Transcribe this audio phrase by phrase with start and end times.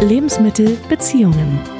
[0.00, 1.77] Lebensmittel, Beziehungen.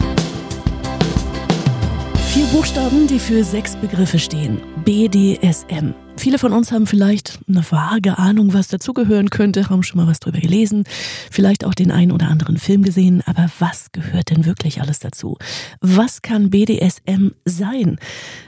[2.38, 4.60] Vier Buchstaben, die für sechs Begriffe stehen.
[4.84, 5.92] BDSM.
[6.16, 10.20] Viele von uns haben vielleicht eine vage Ahnung, was dazugehören könnte, haben schon mal was
[10.20, 10.84] drüber gelesen,
[11.32, 15.36] vielleicht auch den einen oder anderen Film gesehen, aber was gehört denn wirklich alles dazu?
[15.80, 17.98] Was kann BDSM sein?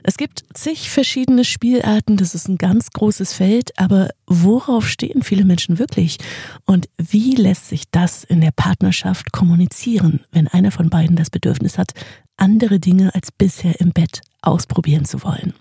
[0.04, 5.44] Es gibt zig verschiedene Spielarten, das ist ein ganz großes Feld, aber worauf stehen viele
[5.44, 6.18] Menschen wirklich?
[6.64, 11.78] Und wie lässt sich das in der Partnerschaft kommunizieren, wenn einer von beiden das Bedürfnis
[11.78, 11.92] hat,
[12.40, 15.52] andere Dinge als bisher im Bett ausprobieren zu wollen.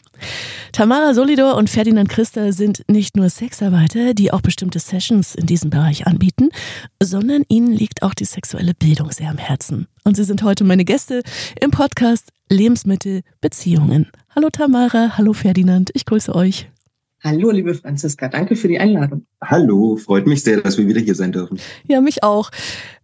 [0.71, 5.69] Tamara Solidor und Ferdinand Christa sind nicht nur Sexarbeiter, die auch bestimmte Sessions in diesem
[5.69, 6.49] Bereich anbieten,
[7.01, 9.87] sondern ihnen liegt auch die sexuelle Bildung sehr am Herzen.
[10.03, 11.23] Und sie sind heute meine Gäste
[11.59, 14.07] im Podcast Lebensmittel Beziehungen.
[14.35, 16.69] Hallo Tamara, hallo Ferdinand, ich grüße euch.
[17.21, 19.25] Hallo, liebe Franziska, danke für die Einladung.
[19.43, 21.59] Hallo, freut mich sehr, dass wir wieder hier sein dürfen.
[21.85, 22.49] Ja, mich auch.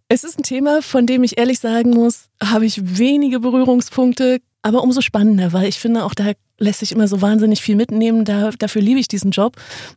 [0.08, 4.84] Es ist ein Thema, von dem ich ehrlich sagen muss, habe ich wenige Berührungspunkte, aber
[4.84, 8.24] umso spannender, weil ich finde, auch da lässt sich immer so wahnsinnig viel mitnehmen.
[8.24, 9.56] Da, dafür liebe ich diesen Job.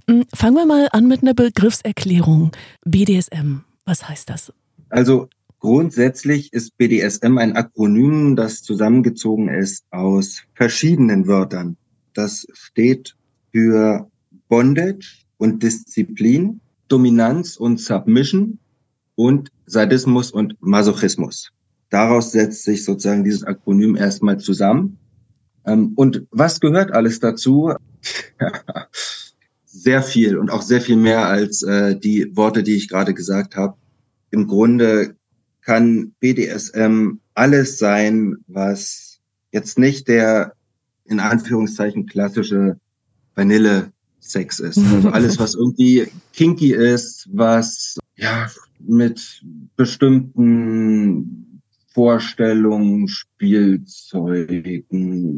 [0.09, 2.51] Hm, fangen wir mal an mit einer Begriffserklärung.
[2.85, 4.51] BDSM, was heißt das?
[4.89, 11.77] Also grundsätzlich ist BDSM ein Akronym, das zusammengezogen ist aus verschiedenen Wörtern.
[12.15, 13.15] Das steht
[13.51, 14.09] für
[14.47, 18.57] Bondage und Disziplin, Dominanz und Submission
[19.13, 21.51] und Sadismus und Masochismus.
[21.89, 24.97] Daraus setzt sich sozusagen dieses Akronym erstmal zusammen.
[25.65, 27.73] Ähm, und was gehört alles dazu?
[29.65, 33.55] sehr viel und auch sehr viel mehr als äh, die Worte, die ich gerade gesagt
[33.55, 33.75] habe.
[34.31, 35.15] Im Grunde
[35.61, 39.19] kann BDSM alles sein, was
[39.51, 40.53] jetzt nicht der
[41.05, 42.77] in Anführungszeichen klassische
[43.35, 44.79] Vanille-Sex ist.
[44.93, 48.47] Also alles, was irgendwie kinky ist, was ja
[48.79, 49.43] mit
[49.75, 51.61] bestimmten
[51.93, 54.43] Vorstellungen, Spielzeugen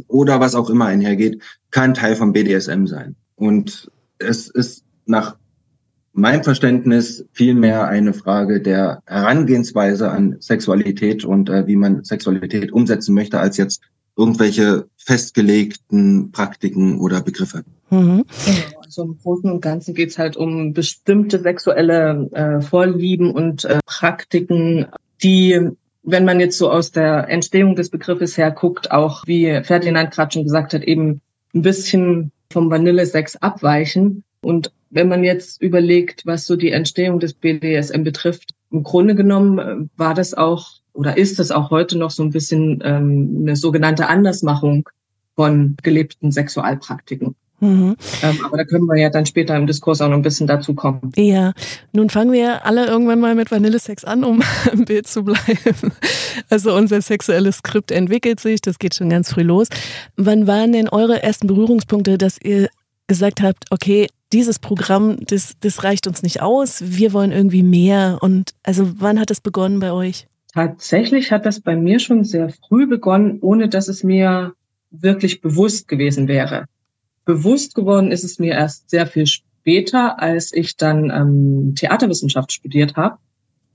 [0.08, 1.42] oder was auch immer einhergeht,
[1.72, 3.16] kann Teil vom BDSM sein.
[3.36, 5.38] Und es ist nach
[6.14, 13.16] meinem Verständnis vielmehr eine Frage der Herangehensweise an Sexualität und äh, wie man Sexualität umsetzen
[13.16, 13.82] möchte, als jetzt
[14.18, 17.64] irgendwelche festgelegten Praktiken oder Begriffe.
[17.90, 18.26] Mhm.
[18.96, 23.80] Genau, also Großen und Ganzen geht es halt um bestimmte sexuelle äh, Vorlieben und äh,
[23.86, 24.88] Praktiken,
[25.24, 25.70] die,
[26.04, 30.34] wenn man jetzt so aus der Entstehung des Begriffes her guckt, auch wie Ferdinand gerade
[30.34, 31.22] schon gesagt hat, eben
[31.54, 34.24] ein bisschen vom Vanillesex abweichen.
[34.42, 39.60] Und wenn man jetzt überlegt, was so die Entstehung des BDSM betrifft, im Grunde genommen
[39.60, 43.56] äh, war das auch oder ist es auch heute noch so ein bisschen ähm, eine
[43.56, 44.90] sogenannte Andersmachung
[45.36, 47.36] von gelebten Sexualpraktiken.
[47.62, 47.96] Mhm.
[48.24, 50.74] Ähm, aber da können wir ja dann später im Diskurs auch noch ein bisschen dazu
[50.74, 51.12] kommen.
[51.16, 51.54] Ja,
[51.94, 54.42] nun fangen wir alle irgendwann mal mit Vanillesex an, um
[54.74, 55.94] im Bild zu bleiben.
[56.50, 59.68] Also unser sexuelles Skript entwickelt sich, das geht schon ganz früh los.
[60.18, 62.68] Wann waren denn eure ersten Berührungspunkte, dass ihr
[63.08, 68.18] gesagt habt, okay, dieses Programm, das, das reicht uns nicht aus, wir wollen irgendwie mehr.
[68.22, 70.28] Und also wann hat das begonnen bei euch?
[70.54, 74.54] Tatsächlich hat das bei mir schon sehr früh begonnen, ohne dass es mir
[74.90, 76.66] wirklich bewusst gewesen wäre.
[77.26, 82.96] Bewusst geworden ist es mir erst sehr viel später, als ich dann ähm, Theaterwissenschaft studiert
[82.96, 83.18] habe.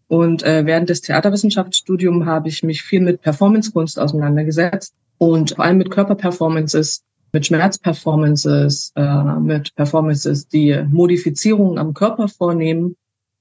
[0.09, 5.79] Und äh, während des Theaterwissenschaftsstudiums habe ich mich viel mit Performancekunst auseinandergesetzt und vor allem
[5.79, 7.03] mit Körperperformances,
[7.33, 12.97] mit Schmerzperformances, äh, mit Performances, die Modifizierungen am Körper vornehmen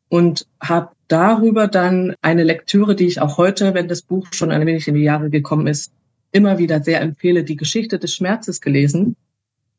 [0.09, 4.65] und habe darüber dann eine Lektüre, die ich auch heute, wenn das Buch schon ein
[4.65, 5.91] wenig in die Jahre gekommen ist,
[6.31, 9.15] immer wieder sehr empfehle, die Geschichte des Schmerzes gelesen.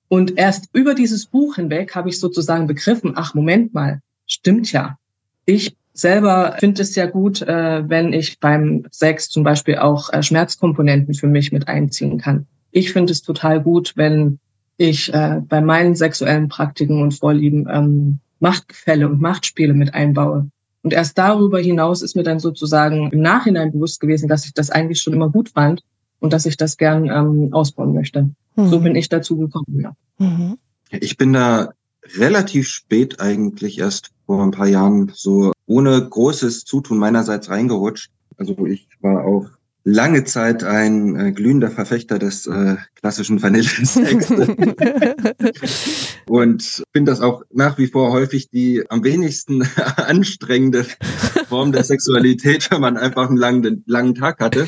[0.08, 4.98] Und erst über dieses Buch hinweg habe ich sozusagen begriffen, ach Moment mal, stimmt ja.
[5.46, 10.22] Ich selber finde es ja gut, äh, wenn ich beim Sex zum Beispiel auch äh,
[10.22, 12.46] Schmerzkomponenten für mich mit einziehen kann.
[12.70, 14.38] Ich finde es total gut, wenn
[14.76, 20.50] ich äh, bei meinen sexuellen Praktiken und Vorlieben ähm, Machtgefälle und Machtspiele mit einbaue.
[20.82, 24.70] Und erst darüber hinaus ist mir dann sozusagen im Nachhinein bewusst gewesen, dass ich das
[24.70, 25.82] eigentlich schon immer gut fand
[26.20, 28.30] und dass ich das gern ähm, ausbauen möchte.
[28.56, 28.68] Mhm.
[28.68, 29.96] So bin ich dazu gekommen, ja.
[30.18, 30.58] Mhm.
[30.90, 31.72] Ich bin da
[32.14, 38.10] relativ spät eigentlich erst vor ein paar Jahren so ohne großes Zutun meinerseits reingerutscht.
[38.36, 39.46] Also ich war auch
[39.86, 44.30] lange Zeit ein äh, glühender Verfechter des äh, klassischen Vanillesex.
[46.28, 49.62] und finde das auch nach wie vor häufig die am wenigsten
[49.96, 50.84] anstrengende
[51.48, 54.66] Form der Sexualität, wenn man einfach einen langen, langen Tag hatte.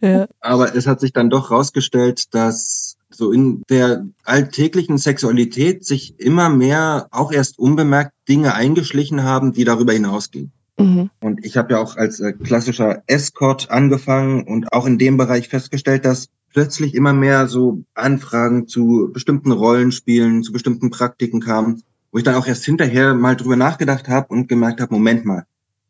[0.00, 0.26] Ja.
[0.40, 6.48] Aber es hat sich dann doch rausgestellt, dass so in der alltäglichen Sexualität sich immer
[6.48, 10.52] mehr auch erst unbemerkt Dinge eingeschlichen haben, die darüber hinausgehen.
[10.78, 11.10] Mhm.
[11.20, 15.48] Und ich habe ja auch als äh, klassischer Escort angefangen und auch in dem Bereich
[15.48, 21.82] festgestellt, dass plötzlich immer mehr so Anfragen zu bestimmten Rollenspielen, zu bestimmten Praktiken kamen,
[22.12, 25.44] wo ich dann auch erst hinterher mal drüber nachgedacht habe und gemerkt habe, Moment mal,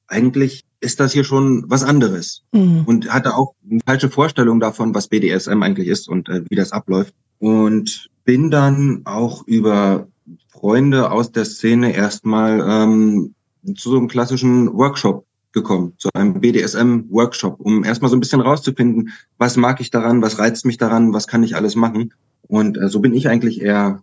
[0.08, 2.42] eigentlich ist das hier schon was anderes.
[2.52, 2.84] Mhm.
[2.86, 6.72] Und hatte auch eine falsche Vorstellung davon, was BDSM eigentlich ist und äh, wie das
[6.72, 7.14] abläuft.
[7.38, 10.08] Und bin dann auch über
[10.48, 13.34] Freunde aus der Szene erstmal ähm,
[13.76, 19.10] zu so einem klassischen Workshop gekommen, zu einem BDSM-Workshop, um erstmal so ein bisschen rauszufinden,
[19.38, 22.12] was mag ich daran, was reizt mich daran, was kann ich alles machen.
[22.42, 24.02] Und äh, so bin ich eigentlich eher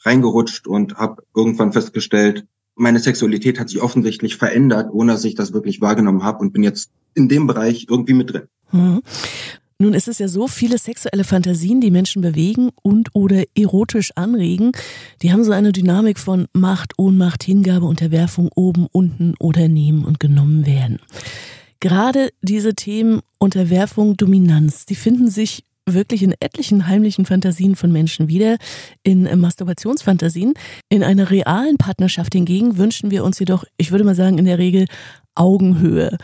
[0.00, 5.52] reingerutscht und habe irgendwann festgestellt, meine Sexualität hat sich offensichtlich verändert, ohne dass ich das
[5.52, 8.42] wirklich wahrgenommen habe und bin jetzt in dem Bereich irgendwie mit drin.
[8.70, 9.02] Hm.
[9.78, 14.72] Nun ist es ja so, viele sexuelle Fantasien, die Menschen bewegen und oder erotisch anregen,
[15.22, 20.20] die haben so eine Dynamik von Macht, Ohnmacht, Hingabe, Unterwerfung, oben, unten oder nehmen und
[20.20, 20.98] genommen werden.
[21.80, 28.28] Gerade diese Themen Unterwerfung, Dominanz, die finden sich wirklich in etlichen heimlichen Fantasien von Menschen
[28.28, 28.56] wieder,
[29.02, 30.54] in Masturbationsfantasien.
[30.88, 34.58] In einer realen Partnerschaft hingegen wünschen wir uns jedoch, ich würde mal sagen, in der
[34.58, 34.86] Regel
[35.34, 36.18] Augenhöhe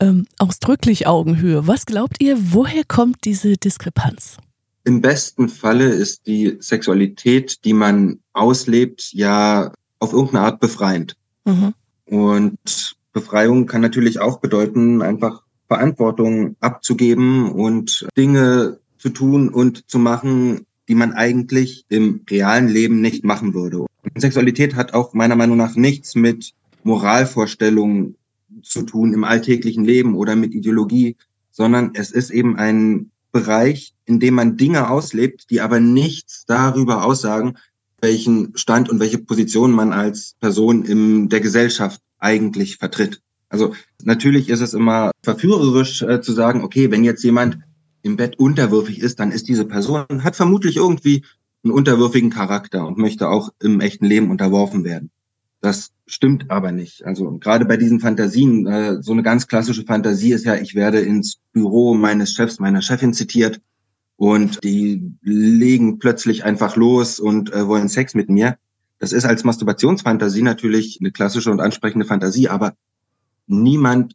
[0.00, 1.66] ähm, ausdrücklich Augenhöhe.
[1.66, 4.36] Was glaubt ihr, woher kommt diese Diskrepanz?
[4.84, 11.16] Im besten Falle ist die Sexualität, die man auslebt, ja auf irgendeine Art befreiend.
[11.44, 11.74] Mhm.
[12.06, 19.98] Und Befreiung kann natürlich auch bedeuten, einfach Verantwortung abzugeben und Dinge zu tun und zu
[19.98, 23.80] machen, die man eigentlich im realen Leben nicht machen würde.
[23.80, 26.52] Und Sexualität hat auch meiner Meinung nach nichts mit
[26.84, 28.16] Moralvorstellungen
[28.62, 31.16] zu tun im alltäglichen Leben oder mit Ideologie,
[31.50, 37.04] sondern es ist eben ein Bereich, in dem man Dinge auslebt, die aber nichts darüber
[37.04, 37.56] aussagen,
[38.00, 43.20] welchen Stand und welche Position man als Person in der Gesellschaft eigentlich vertritt.
[43.48, 47.58] Also natürlich ist es immer verführerisch äh, zu sagen, okay, wenn jetzt jemand
[48.06, 51.24] im Bett unterwürfig ist, dann ist diese Person, hat vermutlich irgendwie
[51.64, 55.10] einen unterwürfigen Charakter und möchte auch im echten Leben unterworfen werden.
[55.60, 57.04] Das stimmt aber nicht.
[57.04, 61.00] Also gerade bei diesen Fantasien, äh, so eine ganz klassische Fantasie ist ja, ich werde
[61.00, 63.60] ins Büro meines Chefs, meiner Chefin zitiert
[64.16, 68.56] und die legen plötzlich einfach los und äh, wollen Sex mit mir.
[69.00, 72.74] Das ist als Masturbationsfantasie natürlich eine klassische und ansprechende Fantasie, aber
[73.48, 74.14] niemand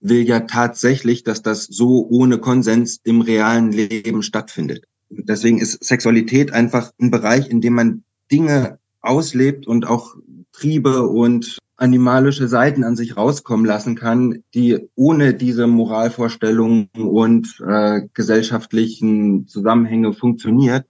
[0.00, 4.84] will ja tatsächlich, dass das so ohne Konsens im realen Leben stattfindet.
[5.08, 10.16] Deswegen ist Sexualität einfach ein Bereich, in dem man Dinge auslebt und auch
[10.52, 18.02] Triebe und animalische Seiten an sich rauskommen lassen kann, die ohne diese Moralvorstellungen und äh,
[18.14, 20.86] gesellschaftlichen Zusammenhänge funktioniert,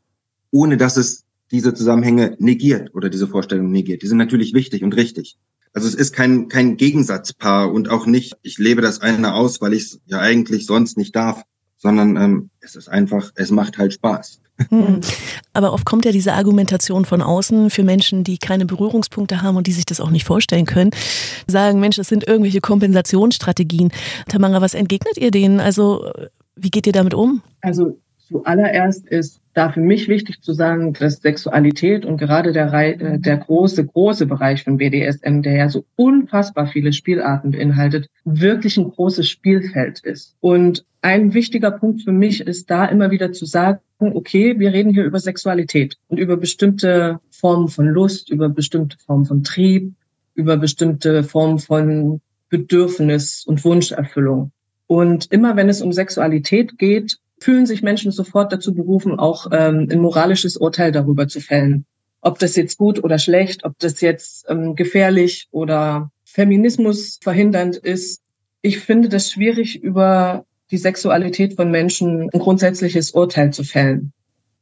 [0.53, 4.03] ohne dass es diese Zusammenhänge negiert oder diese Vorstellungen negiert.
[4.03, 5.37] Die sind natürlich wichtig und richtig.
[5.77, 9.75] Also es ist kein, kein Gegensatzpaar und auch nicht, ich lebe das eine aus, weil
[9.75, 11.43] ich es ja eigentlich sonst nicht darf,
[11.77, 14.41] sondern ähm, es ist einfach, es macht halt Spaß.
[14.71, 15.01] Hm.
[15.53, 19.67] Aber oft kommt ja diese Argumentation von außen für Menschen, die keine Berührungspunkte haben und
[19.67, 20.93] die sich das auch nicht vorstellen können,
[21.47, 23.93] sagen, Mensch, das sind irgendwelche Kompensationsstrategien.
[24.31, 25.61] Tamara, was entgegnet ihr denen?
[25.61, 26.11] Also,
[26.55, 27.43] wie geht ihr damit um?
[27.61, 33.19] Also, zuallererst ist da für mich wichtig zu sagen, dass Sexualität und gerade der, äh,
[33.19, 38.91] der große, große Bereich von BDSM, der ja so unfassbar viele Spielarten beinhaltet, wirklich ein
[38.91, 40.37] großes Spielfeld ist.
[40.41, 44.93] Und ein wichtiger Punkt für mich ist da immer wieder zu sagen, okay, wir reden
[44.93, 49.95] hier über Sexualität und über bestimmte Formen von Lust, über bestimmte Formen von Trieb,
[50.35, 54.53] über bestimmte Formen von Bedürfnis und Wunscherfüllung.
[54.87, 59.89] Und immer wenn es um Sexualität geht, fühlen sich Menschen sofort dazu berufen, auch ähm,
[59.91, 61.85] ein moralisches Urteil darüber zu fällen.
[62.21, 68.21] Ob das jetzt gut oder schlecht, ob das jetzt ähm, gefährlich oder Feminismus verhindernd ist.
[68.63, 74.13] Ich finde das schwierig, über die Sexualität von Menschen ein grundsätzliches Urteil zu fällen.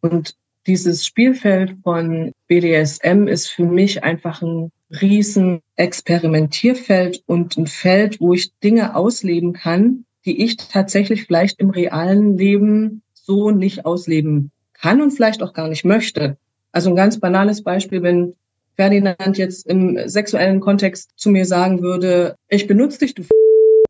[0.00, 8.20] Und dieses Spielfeld von BDSM ist für mich einfach ein riesen Experimentierfeld und ein Feld,
[8.20, 14.50] wo ich Dinge ausleben kann, die ich tatsächlich vielleicht im realen Leben so nicht ausleben
[14.72, 16.36] kann und vielleicht auch gar nicht möchte.
[16.72, 18.34] Also ein ganz banales Beispiel, wenn
[18.76, 23.22] Ferdinand jetzt im sexuellen Kontext zu mir sagen würde, ich benutze dich, du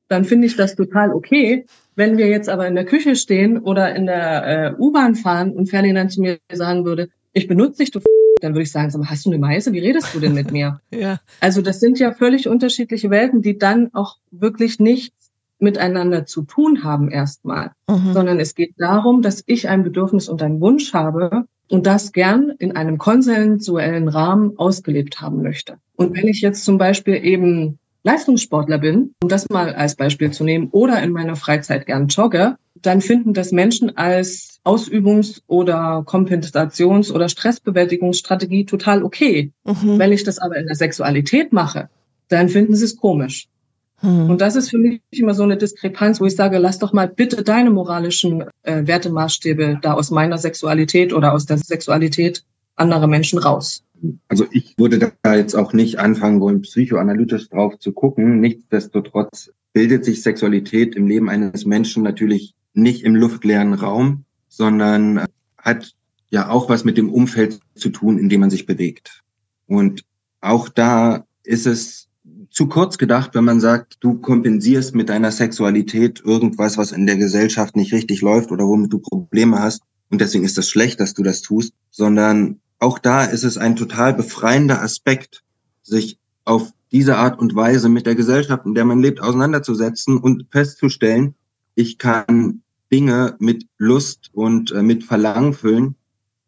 [0.08, 1.64] dann finde ich das total okay.
[1.96, 5.70] Wenn wir jetzt aber in der Küche stehen oder in der äh, U-Bahn fahren und
[5.70, 8.00] Ferdinand zu mir sagen würde, ich benutze dich, du
[8.40, 9.72] dann würde ich sagen, sag mal, hast du eine Meise?
[9.72, 10.80] Wie redest du denn mit mir?
[10.90, 11.18] ja.
[11.40, 15.23] Also das sind ja völlig unterschiedliche Welten, die dann auch wirklich nichts
[15.64, 18.12] miteinander zu tun haben erstmal, mhm.
[18.12, 22.52] sondern es geht darum, dass ich ein Bedürfnis und einen Wunsch habe und das gern
[22.58, 25.78] in einem konsensuellen Rahmen ausgelebt haben möchte.
[25.96, 30.44] Und wenn ich jetzt zum Beispiel eben Leistungssportler bin, um das mal als Beispiel zu
[30.44, 37.10] nehmen, oder in meiner Freizeit gern jogge, dann finden das Menschen als Ausübungs- oder Kompensations-
[37.10, 39.52] oder Stressbewältigungsstrategie total okay.
[39.64, 39.98] Mhm.
[39.98, 41.88] Wenn ich das aber in der Sexualität mache,
[42.28, 43.48] dann finden sie es komisch.
[44.04, 44.30] Mhm.
[44.30, 47.08] Und das ist für mich immer so eine Diskrepanz, wo ich sage, lass doch mal
[47.08, 52.44] bitte deine moralischen äh, Wertemaßstäbe da aus meiner Sexualität oder aus der Sexualität
[52.76, 53.82] anderer Menschen raus.
[54.28, 58.40] Also ich würde da jetzt auch nicht anfangen wollen, psychoanalytisch drauf zu gucken.
[58.40, 65.24] Nichtsdestotrotz bildet sich Sexualität im Leben eines Menschen natürlich nicht im luftleeren Raum, sondern
[65.56, 65.94] hat
[66.28, 69.22] ja auch was mit dem Umfeld zu tun, in dem man sich bewegt.
[69.66, 70.02] Und
[70.40, 72.08] auch da ist es
[72.54, 77.16] zu kurz gedacht, wenn man sagt, du kompensierst mit deiner Sexualität irgendwas, was in der
[77.16, 79.82] Gesellschaft nicht richtig läuft oder womit du Probleme hast.
[80.08, 83.74] Und deswegen ist das schlecht, dass du das tust, sondern auch da ist es ein
[83.74, 85.42] total befreiender Aspekt,
[85.82, 90.46] sich auf diese Art und Weise mit der Gesellschaft, in der man lebt, auseinanderzusetzen und
[90.52, 91.34] festzustellen,
[91.74, 95.96] ich kann Dinge mit Lust und äh, mit Verlangen füllen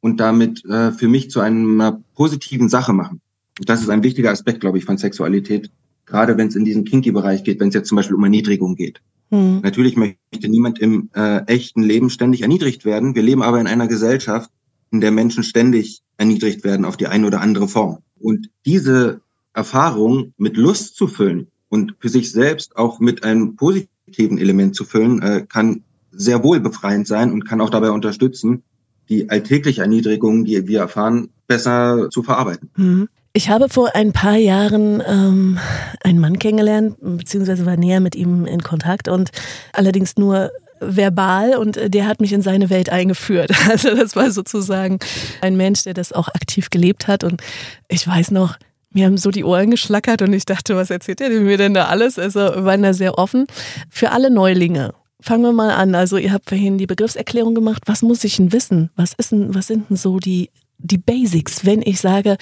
[0.01, 3.21] und damit äh, für mich zu einer positiven Sache machen.
[3.59, 5.73] Und das ist ein wichtiger Aspekt, glaube ich, von Sexualität,
[6.07, 9.03] gerade wenn es in diesen Kinky-Bereich geht, wenn es jetzt zum Beispiel um Erniedrigung geht.
[9.31, 9.61] Hm.
[9.63, 13.15] Natürlich möchte niemand im äh, echten Leben ständig erniedrigt werden.
[13.15, 14.51] Wir leben aber in einer Gesellschaft,
[14.91, 17.99] in der Menschen ständig erniedrigt werden auf die eine oder andere Form.
[18.19, 19.21] Und diese
[19.53, 24.85] Erfahrung mit Lust zu füllen und für sich selbst auch mit einem positiven Element zu
[24.85, 25.83] füllen, äh, kann
[26.13, 28.63] sehr wohl befreiend sein und kann auch dabei unterstützen,
[29.09, 32.71] die alltägliche Erniedrigung, die wir erfahren, besser zu verarbeiten.
[32.77, 33.09] Mhm.
[33.37, 35.59] Ich habe vor ein paar Jahren ähm,
[36.03, 39.31] einen Mann kennengelernt, beziehungsweise war näher mit ihm in Kontakt und
[39.75, 40.51] allerdings nur
[40.81, 43.51] verbal und äh, der hat mich in seine Welt eingeführt.
[43.69, 45.01] Also das war sozusagen
[45.43, 47.43] ein Mensch, der das auch aktiv gelebt hat und
[47.89, 48.57] ich weiß noch,
[48.95, 51.89] mir haben so die Ohren geschlackert und ich dachte, was erzählt er mir denn da
[51.89, 52.19] alles?
[52.19, 53.47] Also waren da sehr offen.
[53.91, 54.95] Für alle Neulinge.
[55.21, 55.95] Fangen wir mal an.
[55.95, 57.83] Also ihr habt vorhin die Begriffserklärung gemacht.
[57.85, 58.89] Was muss ich denn wissen?
[58.97, 62.39] Was ist denn, was sind denn so die, die Basics, wenn ich sage,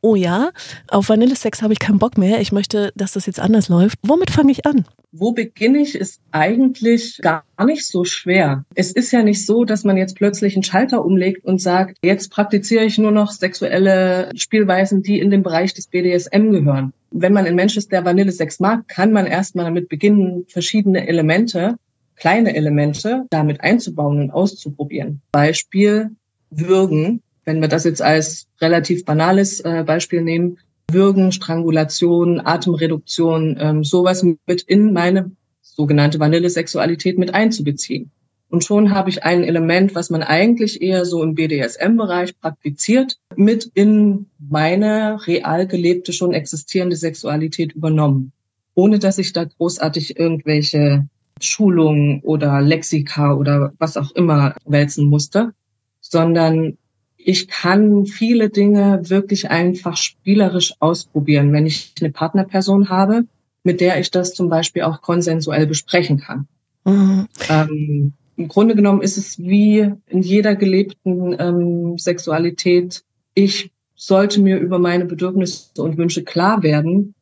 [0.00, 0.50] oh ja,
[0.88, 3.98] auf Vanillesex habe ich keinen Bock mehr, ich möchte, dass das jetzt anders läuft.
[4.02, 4.84] Womit fange ich an?
[5.10, 8.64] Wo beginne ich, ist eigentlich gar nicht so schwer.
[8.74, 12.30] Es ist ja nicht so, dass man jetzt plötzlich einen Schalter umlegt und sagt, jetzt
[12.30, 16.92] praktiziere ich nur noch sexuelle Spielweisen, die in den Bereich des BDSM gehören.
[17.10, 21.76] Wenn man ein Mensch ist, der Vanillesex mag, kann man erstmal damit beginnen, verschiedene Elemente,
[22.16, 25.22] kleine Elemente damit einzubauen und auszuprobieren.
[25.32, 26.10] Beispiel
[26.50, 30.58] Würgen wenn wir das jetzt als relativ banales äh, Beispiel nehmen,
[30.92, 35.30] Würgen, Strangulation, Atemreduktion, ähm, sowas mit in meine
[35.62, 38.10] sogenannte Vanillesexualität mit einzubeziehen.
[38.50, 43.70] Und schon habe ich ein Element, was man eigentlich eher so im BDSM-Bereich praktiziert, mit
[43.72, 48.32] in meine real gelebte, schon existierende Sexualität übernommen.
[48.74, 51.06] Ohne dass ich da großartig irgendwelche
[51.40, 55.52] Schulungen oder Lexika oder was auch immer wälzen musste,
[56.00, 56.76] sondern
[57.18, 63.24] ich kann viele Dinge wirklich einfach spielerisch ausprobieren, wenn ich eine Partnerperson habe,
[63.64, 66.46] mit der ich das zum Beispiel auch konsensuell besprechen kann.
[66.84, 67.26] Mhm.
[67.50, 73.02] Ähm, Im Grunde genommen ist es wie in jeder gelebten ähm, Sexualität.
[73.34, 77.14] Ich sollte mir über meine Bedürfnisse und Wünsche klar werden,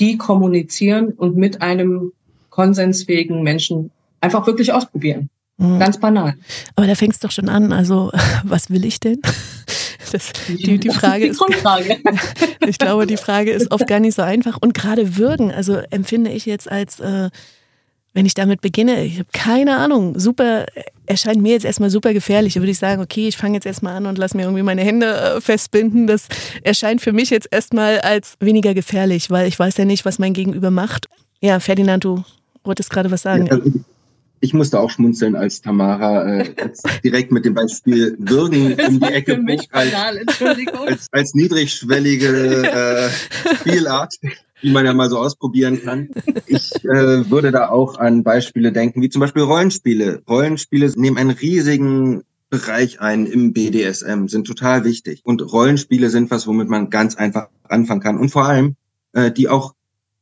[0.00, 2.12] die kommunizieren und mit einem
[2.50, 5.30] konsensfähigen Menschen einfach wirklich ausprobieren.
[5.56, 5.78] Mhm.
[5.78, 6.34] Ganz banal.
[6.74, 7.72] Aber da fängst doch schon an.
[7.72, 8.10] Also,
[8.44, 9.20] was will ich denn?
[10.12, 11.38] Das, die, die Frage die ist.
[11.38, 11.98] Grundfrage.
[12.68, 14.58] ich glaube, die Frage ist oft gar nicht so einfach.
[14.60, 17.30] Und gerade Würgen, also empfinde ich jetzt als, äh,
[18.12, 20.66] wenn ich damit beginne, ich habe keine Ahnung, super,
[21.06, 22.54] erscheint mir jetzt erstmal super gefährlich.
[22.54, 24.82] Da würde ich sagen, okay, ich fange jetzt erstmal an und lass mir irgendwie meine
[24.82, 26.06] Hände äh, festbinden.
[26.06, 26.28] Das
[26.62, 30.34] erscheint für mich jetzt erstmal als weniger gefährlich, weil ich weiß ja nicht, was mein
[30.34, 31.08] Gegenüber macht.
[31.40, 32.22] Ja, Ferdinand, du
[32.62, 33.46] wolltest gerade was sagen.
[33.46, 33.58] Ja,
[34.44, 36.54] ich musste auch schmunzeln, als Tamara äh,
[37.02, 39.94] direkt mit dem Beispiel Würgen um die Ecke bringt, als,
[40.86, 44.14] als, als niedrigschwellige äh, Spielart,
[44.62, 46.10] die man ja mal so ausprobieren kann.
[46.46, 50.22] Ich äh, würde da auch an Beispiele denken, wie zum Beispiel Rollenspiele.
[50.28, 55.22] Rollenspiele nehmen einen riesigen Bereich ein im BDSM, sind total wichtig.
[55.24, 58.18] Und Rollenspiele sind was, womit man ganz einfach anfangen kann.
[58.18, 58.76] Und vor allem,
[59.14, 59.74] äh, die auch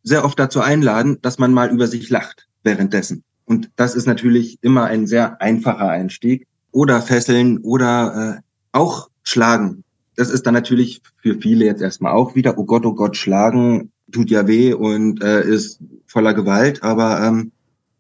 [0.05, 3.25] sehr oft dazu einladen, dass man mal über sich lacht währenddessen.
[3.45, 6.47] Und das ist natürlich immer ein sehr einfacher Einstieg.
[6.71, 9.85] Oder fesseln oder äh, auch schlagen.
[10.17, 13.93] Das ist dann natürlich für viele jetzt erstmal auch wieder, oh Gott, oh Gott, schlagen
[14.11, 16.83] tut ja weh und äh, ist voller Gewalt.
[16.83, 17.53] Aber ähm,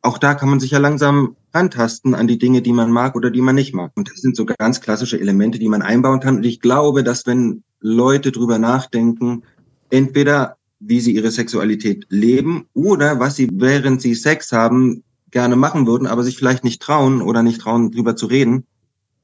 [0.03, 3.31] auch da kann man sich ja langsam antasten an die Dinge, die man mag oder
[3.31, 3.93] die man nicht mag.
[3.95, 6.37] Und das sind so ganz klassische Elemente, die man einbauen kann.
[6.37, 9.43] Und ich glaube, dass wenn Leute drüber nachdenken,
[9.91, 15.87] entweder wie sie ihre Sexualität leben oder was sie, während sie Sex haben, gerne machen
[15.87, 18.65] würden, aber sich vielleicht nicht trauen oder nicht trauen, drüber zu reden,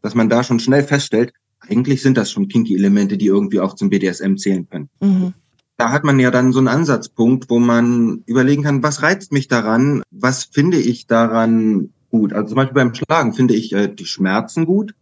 [0.03, 3.75] dass man da schon schnell feststellt, eigentlich sind das schon kinky Elemente, die irgendwie auch
[3.75, 4.89] zum BDSM zählen können.
[5.01, 5.35] Mhm.
[5.77, 9.47] Da hat man ja dann so einen Ansatzpunkt, wo man überlegen kann, was reizt mich
[9.47, 12.33] daran, was finde ich daran gut.
[12.33, 14.95] Also zum Beispiel beim Schlagen finde ich äh, die Schmerzen gut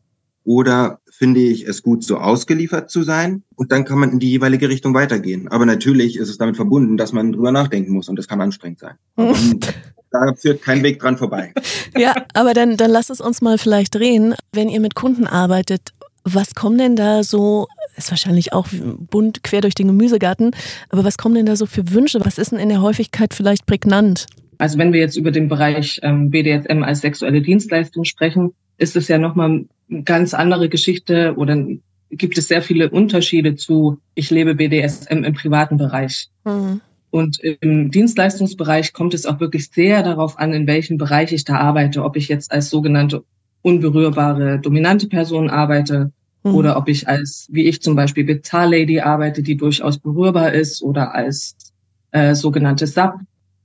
[0.44, 3.42] oder finde ich es gut, so ausgeliefert zu sein.
[3.54, 5.48] Und dann kann man in die jeweilige Richtung weitergehen.
[5.48, 8.80] Aber natürlich ist es damit verbunden, dass man drüber nachdenken muss und das kann anstrengend
[8.80, 8.96] sein.
[10.25, 11.52] da führt kein Weg dran vorbei.
[11.96, 14.35] Ja, aber dann, dann lasst es uns mal vielleicht drehen.
[14.52, 15.92] Wenn ihr mit Kunden arbeitet,
[16.25, 20.50] was kommen denn da so, ist wahrscheinlich auch bunt quer durch den Gemüsegarten,
[20.90, 22.20] aber was kommen denn da so für Wünsche?
[22.23, 24.26] Was ist denn in der Häufigkeit vielleicht prägnant?
[24.58, 29.08] Also wenn wir jetzt über den Bereich ähm, BDSM als sexuelle Dienstleistung sprechen, ist es
[29.08, 31.64] ja nochmal eine ganz andere Geschichte oder
[32.11, 36.28] gibt es sehr viele Unterschiede zu, ich lebe BDSM im privaten Bereich.
[36.44, 36.80] Mhm.
[37.16, 41.56] Und im Dienstleistungsbereich kommt es auch wirklich sehr darauf an, in welchem Bereich ich da
[41.56, 43.25] arbeite, ob ich jetzt als sogenannte
[43.62, 46.12] unberührbare dominante Person arbeite
[46.44, 46.54] mhm.
[46.54, 51.14] oder ob ich als, wie ich zum Beispiel Bezahllady arbeite, die durchaus berührbar ist oder
[51.14, 51.56] als
[52.11, 53.14] äh, sogenannte Sub.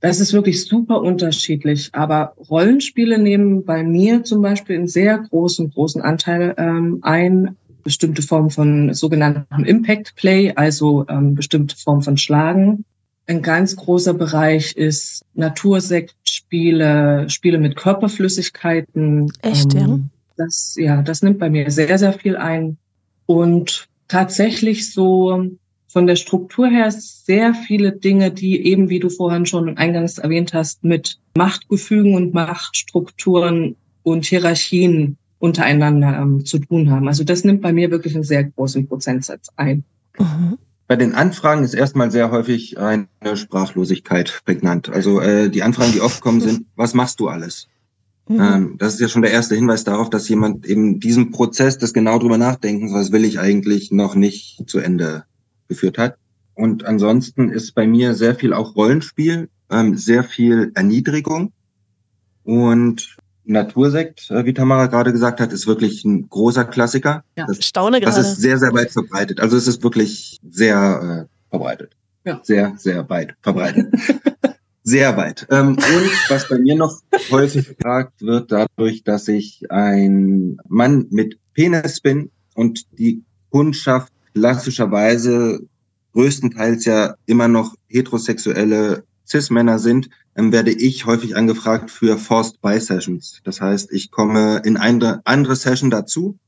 [0.00, 1.90] Das ist wirklich super unterschiedlich.
[1.92, 7.58] Aber Rollenspiele nehmen bei mir zum Beispiel einen sehr großen, großen Anteil ähm, ein.
[7.84, 12.84] Bestimmte Formen von sogenannten Impact Play, also ähm, bestimmte Formen von Schlagen.
[13.32, 19.32] Ein ganz großer Bereich ist Natursektspiele, Spiele mit Körperflüssigkeiten.
[19.40, 19.98] Echt, ähm, ja?
[20.36, 22.76] Das, ja, das nimmt bei mir sehr, sehr viel ein.
[23.24, 25.46] Und tatsächlich so
[25.88, 30.52] von der Struktur her sehr viele Dinge, die eben, wie du vorhin schon eingangs erwähnt
[30.52, 37.08] hast, mit Machtgefügen und Machtstrukturen und Hierarchien untereinander ähm, zu tun haben.
[37.08, 39.84] Also das nimmt bei mir wirklich einen sehr großen Prozentsatz ein.
[40.18, 40.58] Mhm.
[40.92, 44.90] Bei den Anfragen ist erstmal sehr häufig eine Sprachlosigkeit prägnant.
[44.90, 47.66] Also äh, die Anfragen, die oft kommen, sind, was machst du alles?
[48.28, 48.40] Mhm.
[48.42, 51.94] Ähm, das ist ja schon der erste Hinweis darauf, dass jemand eben diesen Prozess des
[51.94, 55.24] genau drüber nachdenkens, was will ich eigentlich, noch nicht zu Ende
[55.66, 56.18] geführt hat.
[56.52, 61.52] Und ansonsten ist bei mir sehr viel auch Rollenspiel, ähm, sehr viel Erniedrigung
[62.44, 67.24] und Natursekt, äh, wie Tamara gerade gesagt hat, ist wirklich ein großer Klassiker.
[67.36, 68.16] Ja, das, staune gerade.
[68.16, 69.40] Das ist sehr, sehr weit verbreitet.
[69.40, 71.96] Also es ist wirklich sehr äh, verbreitet.
[72.24, 72.40] Ja.
[72.42, 73.92] Sehr, sehr weit verbreitet.
[74.84, 75.46] sehr weit.
[75.50, 77.00] Ähm, und was bei mir noch
[77.30, 85.60] häufig gefragt wird, dadurch, dass ich ein Mann mit Penis bin und die Kundschaft klassischerweise
[86.12, 92.78] größtenteils ja immer noch heterosexuelle Cis-Männer sind, ähm, werde ich häufig angefragt für Forced Buy
[92.78, 93.40] Sessions.
[93.44, 96.38] Das heißt, ich komme in eine andere Session dazu,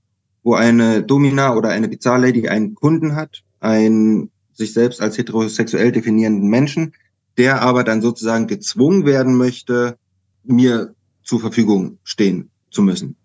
[0.43, 5.91] wo eine Domina oder eine Bizarre Lady einen Kunden hat, einen sich selbst als heterosexuell
[5.91, 6.93] definierenden Menschen,
[7.39, 9.97] der aber dann sozusagen gezwungen werden möchte,
[10.45, 13.17] mir zur Verfügung stehen zu müssen.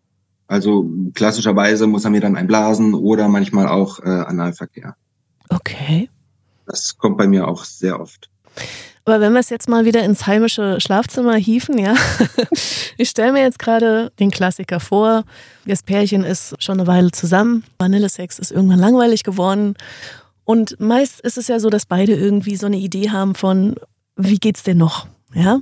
[0.47, 4.95] Also klassischerweise muss er mir dann einblasen oder manchmal auch äh, Analverkehr.
[5.49, 6.09] Okay.
[6.65, 8.29] Das kommt bei mir auch sehr oft.
[9.09, 11.95] Aber wenn wir es jetzt mal wieder ins heimische Schlafzimmer hieven, ja.
[12.97, 15.23] Ich stelle mir jetzt gerade den Klassiker vor.
[15.65, 17.63] Das Pärchen ist schon eine Weile zusammen.
[17.79, 19.73] Vanillesex ist irgendwann langweilig geworden.
[20.43, 23.77] Und meist ist es ja so, dass beide irgendwie so eine Idee haben von,
[24.15, 25.07] wie geht's denn noch?
[25.33, 25.59] Ja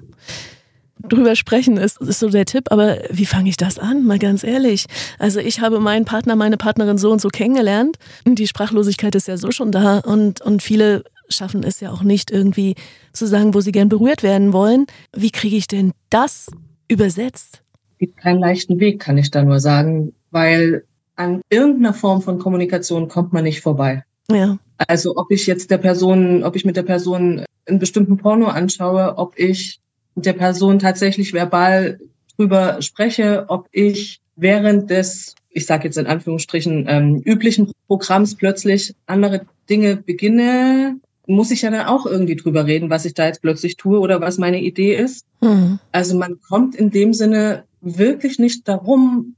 [1.08, 2.66] drüber sprechen ist, ist so der Tipp.
[2.72, 4.04] Aber wie fange ich das an?
[4.04, 4.88] Mal ganz ehrlich.
[5.20, 7.98] Also ich habe meinen Partner, meine Partnerin so und so kennengelernt.
[8.26, 12.32] Die Sprachlosigkeit ist ja so schon da und, und viele schaffen es ja auch nicht
[12.32, 12.76] irgendwie
[13.14, 14.86] zu sagen, wo sie gern berührt werden wollen.
[15.16, 16.50] Wie kriege ich denn das
[16.88, 17.62] übersetzt?
[17.92, 20.84] Es gibt keinen leichten Weg, kann ich da nur sagen, weil
[21.16, 24.04] an irgendeiner Form von Kommunikation kommt man nicht vorbei.
[24.30, 24.60] Ja.
[24.88, 29.18] Also ob ich jetzt der Person, ob ich mit der Person einen bestimmten Porno anschaue,
[29.18, 29.80] ob ich
[30.16, 32.00] mit der Person tatsächlich verbal
[32.36, 38.94] drüber spreche, ob ich während des, ich sage jetzt in Anführungsstrichen, ähm, üblichen Programms plötzlich
[39.08, 43.42] andere Dinge beginne, muss ich ja dann auch irgendwie drüber reden, was ich da jetzt
[43.42, 45.26] plötzlich tue oder was meine Idee ist.
[45.42, 45.80] Mhm.
[45.92, 49.36] Also man kommt in dem Sinne wirklich nicht darum,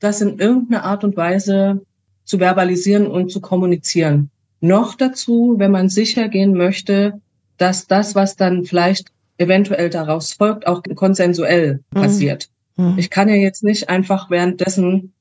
[0.00, 1.82] das in irgendeiner Art und Weise
[2.24, 4.30] zu verbalisieren und zu kommunizieren.
[4.60, 7.20] Noch dazu, wenn man sicher gehen möchte,
[7.58, 12.00] dass das, was dann vielleicht eventuell daraus folgt, auch konsensuell mhm.
[12.00, 12.48] passiert.
[12.76, 12.94] Mhm.
[12.96, 15.12] Ich kann ja jetzt nicht einfach währenddessen,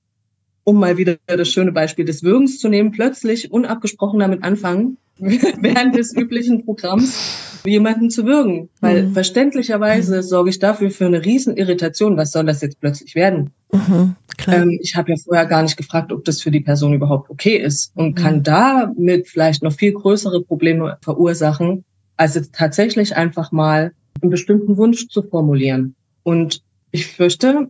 [0.63, 5.95] um mal wieder das schöne Beispiel des Würgens zu nehmen, plötzlich unabgesprochen damit anfangen, während
[5.95, 8.69] des üblichen Programms jemanden zu würgen.
[8.81, 9.13] Weil mhm.
[9.13, 12.17] verständlicherweise sorge ich dafür für eine riesen Irritation.
[12.17, 13.51] Was soll das jetzt plötzlich werden?
[13.71, 14.15] Mhm,
[14.47, 17.57] ähm, ich habe ja vorher gar nicht gefragt, ob das für die Person überhaupt okay
[17.57, 18.43] ist und kann mhm.
[18.43, 21.83] damit vielleicht noch viel größere Probleme verursachen,
[22.15, 25.95] Also tatsächlich einfach mal einen bestimmten Wunsch zu formulieren.
[26.23, 27.69] Und ich fürchte,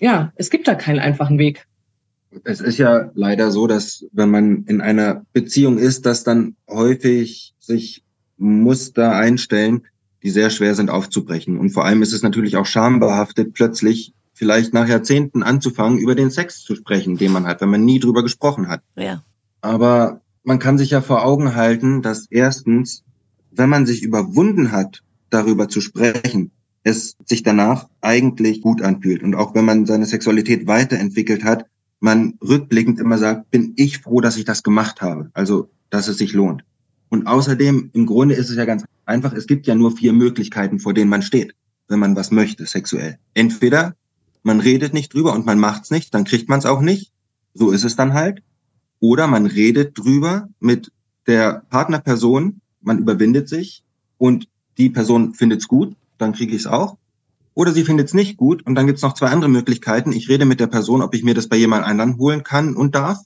[0.00, 1.66] ja, es gibt da keinen einfachen Weg.
[2.44, 7.54] Es ist ja leider so, dass wenn man in einer Beziehung ist, dass dann häufig
[7.58, 8.04] sich
[8.36, 9.82] Muster einstellen,
[10.22, 11.58] die sehr schwer sind aufzubrechen.
[11.58, 16.30] Und vor allem ist es natürlich auch schambehaftet, plötzlich vielleicht nach Jahrzehnten anzufangen, über den
[16.30, 18.82] Sex zu sprechen, den man hat, wenn man nie drüber gesprochen hat.
[18.96, 19.22] Ja.
[19.60, 23.04] Aber man kann sich ja vor Augen halten, dass erstens,
[23.50, 26.50] wenn man sich überwunden hat, darüber zu sprechen,
[26.82, 29.22] es sich danach eigentlich gut anfühlt.
[29.22, 31.66] Und auch wenn man seine Sexualität weiterentwickelt hat,
[32.02, 35.30] man rückblickend immer sagt, bin ich froh, dass ich das gemacht habe.
[35.34, 36.64] Also, dass es sich lohnt.
[37.08, 40.80] Und außerdem, im Grunde ist es ja ganz einfach, es gibt ja nur vier Möglichkeiten,
[40.80, 41.54] vor denen man steht,
[41.86, 43.18] wenn man was möchte, sexuell.
[43.34, 43.94] Entweder
[44.42, 47.12] man redet nicht drüber und man macht's nicht, dann kriegt man es auch nicht.
[47.54, 48.42] So ist es dann halt.
[48.98, 50.90] Oder man redet drüber mit
[51.28, 53.84] der Partnerperson, man überwindet sich
[54.18, 56.96] und die Person findet's gut, dann kriege ich es auch.
[57.54, 60.12] Oder sie findet es nicht gut und dann gibt's noch zwei andere Möglichkeiten.
[60.12, 62.94] Ich rede mit der Person, ob ich mir das bei jemand anderen holen kann und
[62.94, 63.18] darf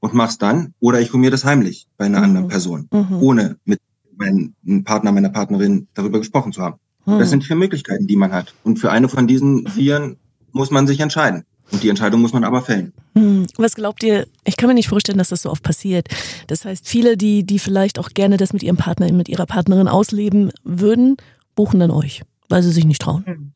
[0.00, 0.74] und mach's dann.
[0.80, 2.24] Oder ich hole mir das heimlich bei einer mhm.
[2.24, 3.22] anderen Person, mhm.
[3.22, 3.80] ohne mit
[4.16, 4.54] meinem
[4.84, 6.78] Partner, meiner Partnerin darüber gesprochen zu haben.
[7.06, 7.18] Mhm.
[7.18, 8.54] Das sind vier Möglichkeiten, die man hat.
[8.64, 10.16] Und für eine von diesen vieren
[10.52, 11.44] muss man sich entscheiden.
[11.70, 12.94] Und die Entscheidung muss man aber fällen.
[13.14, 13.46] Mhm.
[13.56, 14.26] Was glaubt ihr?
[14.44, 16.08] Ich kann mir nicht vorstellen, dass das so oft passiert.
[16.46, 19.88] Das heißt, viele, die, die vielleicht auch gerne das mit ihrem Partner, mit ihrer Partnerin
[19.88, 21.16] ausleben würden,
[21.54, 23.52] buchen dann euch, weil sie sich nicht trauen.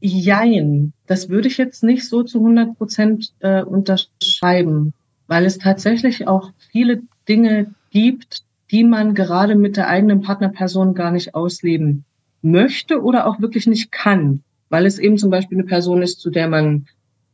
[0.00, 4.94] Jein, das würde ich jetzt nicht so zu 100 Prozent äh, unterschreiben,
[5.26, 11.10] weil es tatsächlich auch viele Dinge gibt, die man gerade mit der eigenen Partnerperson gar
[11.10, 12.04] nicht ausleben
[12.42, 16.30] möchte oder auch wirklich nicht kann, weil es eben zum Beispiel eine Person ist, zu
[16.30, 16.86] der man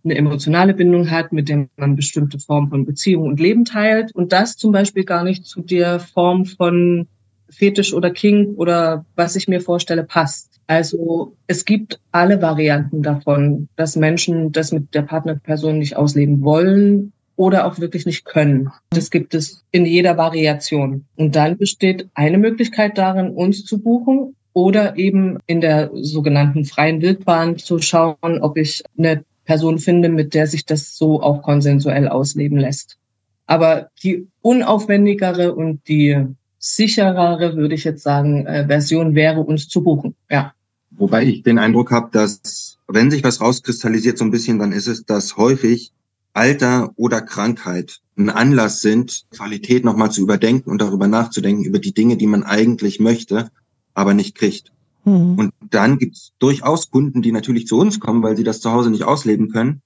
[0.05, 4.33] eine emotionale Bindung hat, mit der man bestimmte Formen von Beziehung und Leben teilt und
[4.33, 7.09] das zum Beispiel gar nicht zu der Form von
[7.51, 10.61] Fetisch oder King oder was ich mir vorstelle passt.
[10.67, 17.13] Also es gibt alle Varianten davon, dass Menschen das mit der Partnerperson nicht ausleben wollen
[17.37, 18.73] oder auch wirklich nicht können.
[18.91, 21.05] Das gibt es in jeder Variation.
[21.17, 27.03] Und dann besteht eine Möglichkeit darin, uns zu buchen oder eben in der sogenannten freien
[27.03, 32.09] Wildbahn zu schauen, ob ich eine Person finde, mit der sich das so auch konsensuell
[32.09, 32.97] ausleben lässt.
[33.47, 36.27] Aber die unaufwendigere und die
[36.75, 40.15] sicherere, würde ich jetzt sagen, äh, Version wäre, uns zu buchen.
[40.31, 40.53] Ja.
[40.91, 44.87] Wobei ich den Eindruck habe, dass wenn sich was rauskristallisiert so ein bisschen, dann ist
[44.87, 45.93] es, dass häufig
[46.33, 51.95] Alter oder Krankheit ein Anlass sind, Qualität nochmal zu überdenken und darüber nachzudenken, über die
[51.95, 53.51] Dinge, die man eigentlich möchte,
[53.95, 54.73] aber nicht kriegt.
[55.05, 55.39] Mhm.
[55.39, 58.73] Und dann gibt es durchaus Kunden, die natürlich zu uns kommen, weil sie das zu
[58.73, 59.83] Hause nicht ausleben können.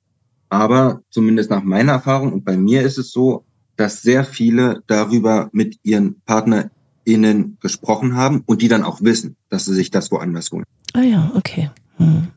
[0.49, 3.45] Aber zumindest nach meiner Erfahrung und bei mir ist es so,
[3.81, 9.65] dass sehr viele darüber mit ihren PartnerInnen gesprochen haben und die dann auch wissen, dass
[9.65, 10.65] sie sich das woanders holen.
[10.93, 11.71] Ah ja, okay.
[11.97, 12.29] Hm.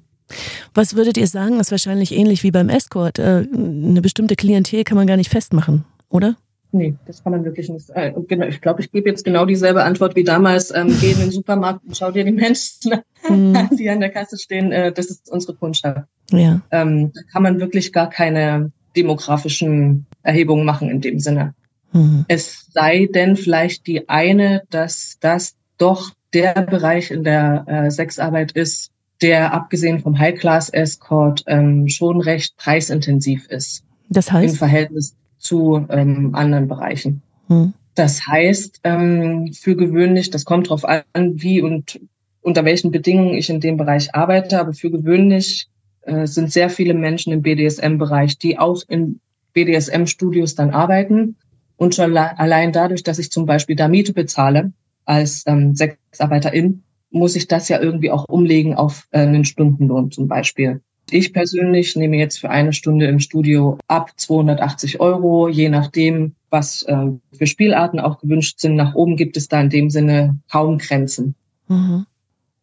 [0.73, 3.19] Was würdet ihr sagen, ist wahrscheinlich ähnlich wie beim Escort.
[3.19, 6.37] Äh, eine bestimmte Klientel kann man gar nicht festmachen, oder?
[6.71, 7.89] Nee, das kann man wirklich nicht.
[7.89, 10.73] Äh, genau, ich glaube, ich gebe jetzt genau dieselbe Antwort wie damals.
[10.73, 13.69] Ähm, geh in den Supermarkt und schau dir die Menschen an, hm.
[13.77, 14.71] die an der Kasse stehen.
[14.71, 16.07] Äh, das ist unsere Kundschaft.
[16.31, 16.61] Ja.
[16.71, 21.53] Ähm, da kann man wirklich gar keine demografischen Erhebungen machen in dem Sinne.
[21.91, 22.25] Mhm.
[22.27, 28.53] Es sei denn vielleicht die eine, dass das doch der Bereich in der äh, Sexarbeit
[28.53, 33.83] ist, der abgesehen vom High-Class-Escort ähm, schon recht preisintensiv ist.
[34.09, 34.53] Das heißt?
[34.53, 37.21] Im Verhältnis zu ähm, anderen Bereichen.
[37.47, 37.73] Hm.
[37.95, 41.99] Das heißt, ähm, für gewöhnlich, das kommt darauf an, wie und
[42.41, 45.67] unter welchen Bedingungen ich in dem Bereich arbeite, aber für gewöhnlich
[46.01, 49.19] äh, sind sehr viele Menschen im BDSM-Bereich, die auch in
[49.53, 51.35] BDSM-Studios dann arbeiten.
[51.77, 54.73] Und schon allein dadurch, dass ich zum Beispiel da Miete bezahle
[55.05, 60.27] als ähm, Sexarbeiterin, muss ich das ja irgendwie auch umlegen auf äh, einen Stundenlohn zum
[60.27, 60.81] Beispiel.
[61.11, 66.83] Ich persönlich nehme jetzt für eine Stunde im Studio ab 280 Euro, je nachdem, was
[66.83, 68.75] äh, für Spielarten auch gewünscht sind.
[68.75, 71.35] Nach oben gibt es da in dem Sinne kaum Grenzen.
[71.67, 72.05] Mhm.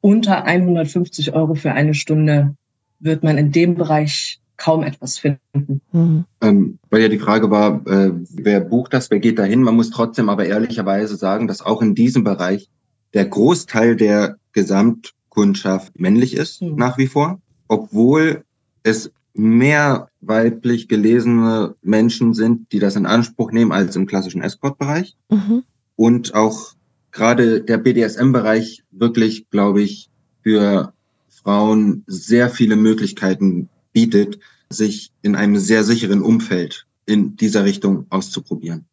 [0.00, 2.55] Unter 150 Euro für eine Stunde
[2.98, 5.80] wird man in dem Bereich kaum etwas finden.
[5.92, 6.24] Mhm.
[6.40, 9.62] Ähm, weil ja die Frage war, äh, wer bucht das, wer geht dahin?
[9.62, 12.68] Man muss trotzdem aber ehrlicherweise sagen, dass auch in diesem Bereich
[13.14, 16.76] der Großteil der Gesamtkundschaft männlich ist, mhm.
[16.76, 18.44] nach wie vor, obwohl
[18.82, 25.16] es mehr weiblich gelesene Menschen sind, die das in Anspruch nehmen als im klassischen Escort-Bereich.
[25.30, 25.62] Mhm.
[25.96, 26.74] Und auch
[27.12, 30.10] gerade der BDSM-Bereich wirklich, glaube ich,
[30.42, 30.92] für
[31.28, 38.87] Frauen sehr viele Möglichkeiten bietet, sich in einem sehr sicheren Umfeld in dieser Richtung auszuprobieren.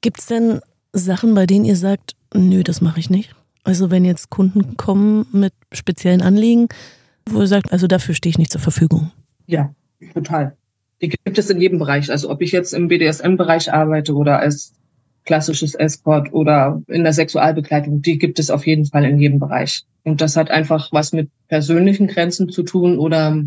[0.00, 0.60] Gibt es denn
[0.92, 3.34] Sachen, bei denen ihr sagt, nö, das mache ich nicht?
[3.62, 6.68] Also wenn jetzt Kunden kommen mit speziellen Anliegen,
[7.28, 9.10] wo ihr sagt, also dafür stehe ich nicht zur Verfügung.
[9.46, 9.74] Ja,
[10.12, 10.56] total.
[11.00, 12.10] Die gibt es in jedem Bereich.
[12.10, 14.74] Also ob ich jetzt im BDSM-Bereich arbeite oder als
[15.24, 19.84] klassisches Escort oder in der Sexualbegleitung, die gibt es auf jeden Fall in jedem Bereich.
[20.02, 23.42] Und das hat einfach was mit persönlichen Grenzen zu tun oder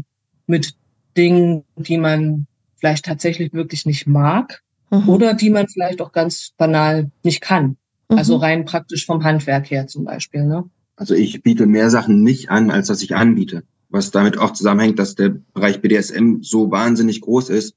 [0.47, 0.73] mit
[1.15, 5.09] Dingen, die man vielleicht tatsächlich wirklich nicht mag mhm.
[5.09, 7.77] oder die man vielleicht auch ganz banal nicht kann.
[8.09, 8.17] Mhm.
[8.17, 10.45] Also rein praktisch vom Handwerk her zum Beispiel.
[10.45, 10.63] Ne?
[10.95, 13.63] Also ich biete mehr Sachen nicht an, als dass ich anbiete.
[13.89, 17.75] Was damit auch zusammenhängt, dass der Bereich BDSM so wahnsinnig groß ist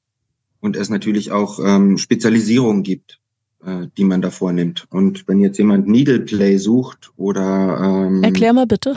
[0.61, 3.20] und es natürlich auch ähm, Spezialisierungen gibt,
[3.64, 4.87] äh, die man da vornimmt.
[4.90, 8.96] Und wenn jetzt jemand Needleplay sucht oder ähm, Erklär mal bitte.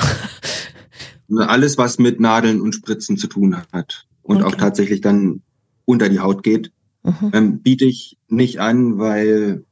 [1.40, 4.46] Alles, was mit Nadeln und Spritzen zu tun hat und okay.
[4.46, 5.42] auch tatsächlich dann
[5.86, 6.72] unter die Haut geht,
[7.04, 7.32] mhm.
[7.34, 9.66] ähm, biete ich nicht an, weil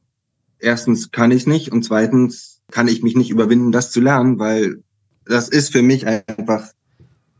[0.58, 4.82] erstens kann ich nicht und zweitens kann ich mich nicht überwinden, das zu lernen, weil
[5.24, 6.72] das ist für mich einfach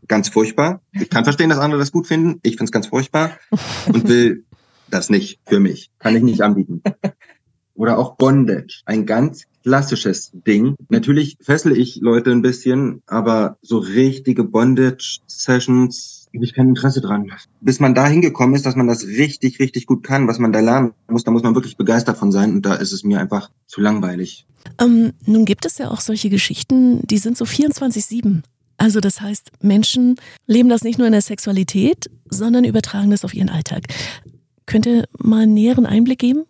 [0.08, 0.82] ganz furchtbar.
[0.92, 2.40] Ich kann verstehen, dass andere das gut finden.
[2.42, 3.38] Ich finde es ganz furchtbar
[3.87, 4.44] und will
[4.90, 5.90] das nicht für mich.
[5.98, 6.82] Kann ich nicht anbieten.
[7.74, 8.82] Oder auch Bondage.
[8.85, 10.75] Ein ganz klassisches Ding.
[10.88, 17.31] Natürlich fessel ich Leute ein bisschen, aber so richtige Bondage-Sessions habe ich kein Interesse dran.
[17.61, 20.61] Bis man da hingekommen ist, dass man das richtig, richtig gut kann, was man da
[20.61, 23.51] lernen muss, da muss man wirklich begeistert von sein und da ist es mir einfach
[23.66, 24.46] zu langweilig.
[24.81, 28.42] Ähm, nun gibt es ja auch solche Geschichten, die sind so 24-7.
[28.79, 33.35] Also das heißt, Menschen leben das nicht nur in der Sexualität, sondern übertragen das auf
[33.35, 33.85] ihren Alltag.
[34.66, 36.44] Könnt ihr mal einen näheren Einblick geben?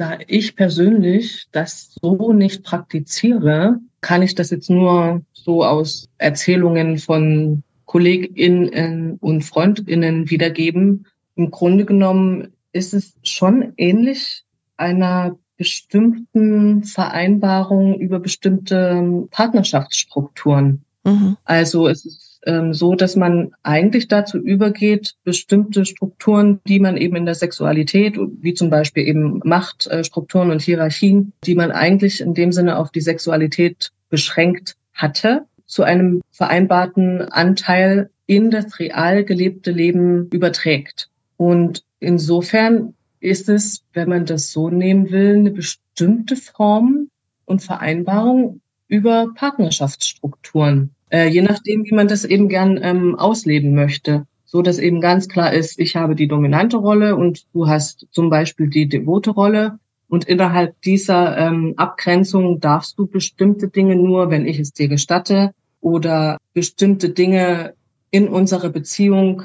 [0.00, 6.96] Da ich persönlich das so nicht praktiziere, kann ich das jetzt nur so aus Erzählungen
[6.96, 11.06] von KollegInnen und FreundInnen wiedergeben.
[11.36, 14.42] Im Grunde genommen ist es schon ähnlich
[14.78, 20.82] einer bestimmten Vereinbarung über bestimmte Partnerschaftsstrukturen.
[21.04, 21.36] Mhm.
[21.44, 27.16] Also es ist ähm, so, dass man eigentlich dazu übergeht, bestimmte Strukturen, die man eben
[27.16, 32.52] in der Sexualität, wie zum Beispiel eben Machtstrukturen und Hierarchien, die man eigentlich in dem
[32.52, 40.28] Sinne auf die Sexualität beschränkt hatte, zu einem vereinbarten Anteil in das real gelebte Leben
[40.30, 41.08] überträgt.
[41.36, 47.08] Und insofern ist es, wenn man das so nehmen will, eine bestimmte Form
[47.44, 54.26] und Vereinbarung über Partnerschaftsstrukturen, äh, je nachdem, wie man das eben gern ähm, ausleben möchte.
[54.44, 58.30] So dass eben ganz klar ist, ich habe die dominante Rolle und du hast zum
[58.30, 59.78] Beispiel die devote Rolle.
[60.08, 65.52] Und innerhalb dieser ähm, Abgrenzung darfst du bestimmte Dinge nur, wenn ich es dir gestatte,
[65.80, 67.74] oder bestimmte Dinge
[68.10, 69.44] in unserer Beziehung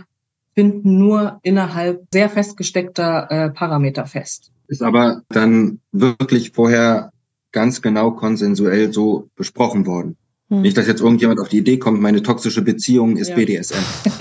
[0.53, 4.51] finden nur innerhalb sehr festgesteckter äh, Parameter fest.
[4.67, 7.11] Ist aber dann wirklich vorher
[7.51, 10.17] ganz genau konsensuell so besprochen worden.
[10.55, 10.61] Hm.
[10.61, 13.35] Nicht, dass jetzt irgendjemand auf die Idee kommt, meine toxische Beziehung ist ja.
[13.35, 13.75] BDSM.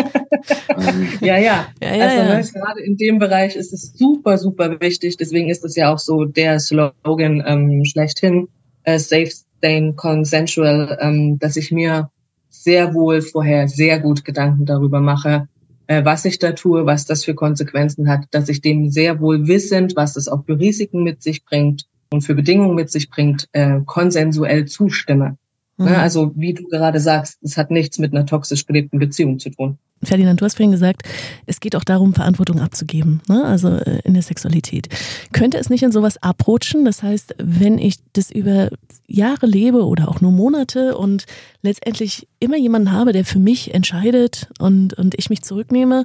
[0.76, 1.08] ähm.
[1.20, 1.66] Ja, ja.
[1.82, 2.38] ja, ja also ja.
[2.38, 5.16] Ne, gerade in dem Bereich ist es super, super wichtig.
[5.16, 8.48] Deswegen ist es ja auch so der Slogan ähm, schlechthin,
[8.84, 12.10] äh, Safe, Staying, Consensual, ähm, dass ich mir
[12.50, 15.48] sehr wohl vorher sehr gut Gedanken darüber mache,
[15.86, 19.46] äh, was ich da tue, was das für Konsequenzen hat, dass ich dem sehr wohl
[19.48, 23.48] wissend, was es auch für Risiken mit sich bringt und für Bedingungen mit sich bringt,
[23.52, 25.36] äh, konsensuell zustimme.
[25.76, 25.96] Ne, mhm.
[25.96, 29.78] Also wie du gerade sagst, es hat nichts mit einer toxisch gelebten Beziehung zu tun.
[30.04, 31.02] Ferdinand, du hast vorhin gesagt,
[31.46, 33.44] es geht auch darum, Verantwortung abzugeben, ne?
[33.44, 34.88] also äh, in der Sexualität.
[35.32, 36.84] Könnte es nicht in sowas abrutschen?
[36.84, 38.68] Das heißt, wenn ich das über
[39.06, 41.24] Jahre lebe oder auch nur Monate und
[41.62, 46.04] letztendlich immer jemanden habe, der für mich entscheidet und, und ich mich zurücknehme.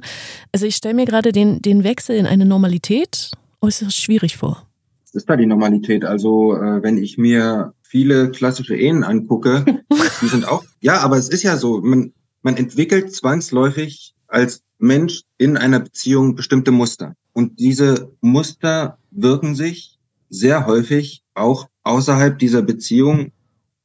[0.52, 3.30] Also ich stelle mir gerade den, den Wechsel in eine Normalität
[3.60, 4.66] äußerst schwierig vor.
[5.04, 6.04] Das ist da die Normalität.
[6.04, 9.64] Also äh, wenn ich mir viele klassische Ehen angucke,
[10.22, 15.24] die sind auch, ja, aber es ist ja so, man, man entwickelt zwangsläufig als Mensch
[15.38, 17.16] in einer Beziehung bestimmte Muster.
[17.32, 19.98] Und diese Muster wirken sich
[20.28, 23.32] sehr häufig auch außerhalb dieser Beziehung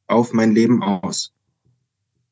[0.07, 1.31] auf mein Leben aus.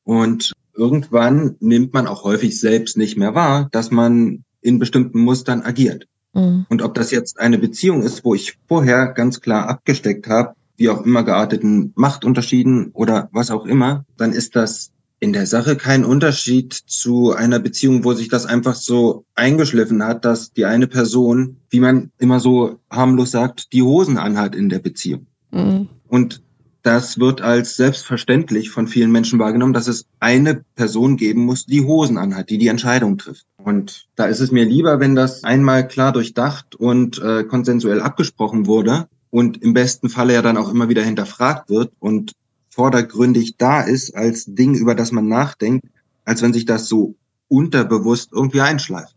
[0.04, 5.62] Und irgendwann nimmt man auch häufig selbst nicht mehr wahr, dass man in bestimmten Mustern
[5.62, 6.06] agiert.
[6.34, 6.66] Mhm.
[6.68, 10.88] Und ob das jetzt eine Beziehung ist, wo ich vorher ganz klar abgesteckt habe, wie
[10.88, 16.04] auch immer gearteten Machtunterschieden oder was auch immer, dann ist das in der Sache kein
[16.04, 21.56] Unterschied zu einer Beziehung, wo sich das einfach so eingeschliffen hat, dass die eine Person,
[21.70, 25.26] wie man immer so harmlos sagt, die Hosen anhat in der Beziehung.
[25.50, 25.88] Mhm.
[26.08, 26.42] Und
[26.82, 31.80] das wird als selbstverständlich von vielen Menschen wahrgenommen, dass es eine Person geben muss, die
[31.80, 33.46] Hosen anhat, die die Entscheidung trifft.
[33.56, 38.66] Und da ist es mir lieber, wenn das einmal klar durchdacht und äh, konsensuell abgesprochen
[38.66, 42.34] wurde und im besten Falle ja dann auch immer wieder hinterfragt wird und
[42.70, 45.84] vordergründig da ist als Ding, über das man nachdenkt,
[46.24, 47.16] als wenn sich das so
[47.48, 49.16] unterbewusst irgendwie einschleift.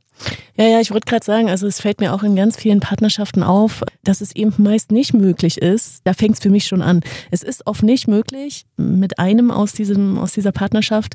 [0.55, 3.43] Ja, ja, ich wollte gerade sagen, also es fällt mir auch in ganz vielen Partnerschaften
[3.43, 6.01] auf, dass es eben meist nicht möglich ist.
[6.03, 7.01] Da fängt es für mich schon an.
[7.29, 11.13] Es ist oft nicht möglich, mit einem aus, diesem, aus dieser Partnerschaft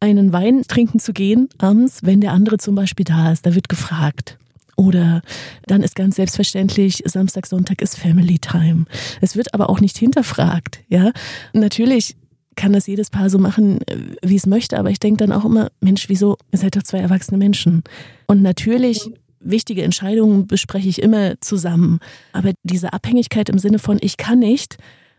[0.00, 3.46] einen Wein trinken zu gehen abends, wenn der andere zum Beispiel da ist.
[3.46, 4.36] Da wird gefragt.
[4.82, 5.22] Oder
[5.68, 8.86] dann ist ganz selbstverständlich, Samstag, Sonntag ist Family Time.
[9.20, 10.80] Es wird aber auch nicht hinterfragt.
[10.88, 11.12] Ja,
[11.52, 12.16] natürlich
[12.56, 13.78] kann das jedes Paar so machen,
[14.24, 16.36] wie es möchte, aber ich denke dann auch immer, Mensch, wieso?
[16.50, 17.84] Ihr seid doch zwei erwachsene Menschen.
[18.26, 22.00] Und natürlich, wichtige Entscheidungen bespreche ich immer zusammen.
[22.32, 24.78] Aber diese Abhängigkeit im Sinne von, ich kann nicht,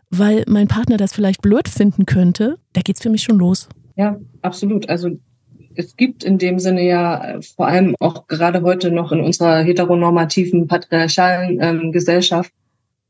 [0.10, 3.70] weil mein Partner das vielleicht blöd finden könnte, da geht es für mich schon los.
[3.96, 4.90] Ja, absolut.
[4.90, 5.12] Also
[5.76, 9.62] es gibt in dem Sinne ja äh, vor allem auch gerade heute noch in unserer
[9.64, 12.52] heteronormativen, patriarchalen ähm, Gesellschaft,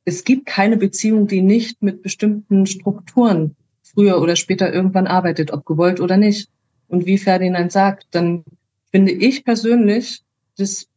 [0.06, 5.66] es gibt keine Beziehung, die nicht mit bestimmten Strukturen früher oder später irgendwann arbeitet, ob
[5.66, 6.50] gewollt oder nicht.
[6.88, 8.44] Und wie Ferdinand sagt, dann
[8.92, 10.22] finde ich persönlich
[10.58, 10.88] das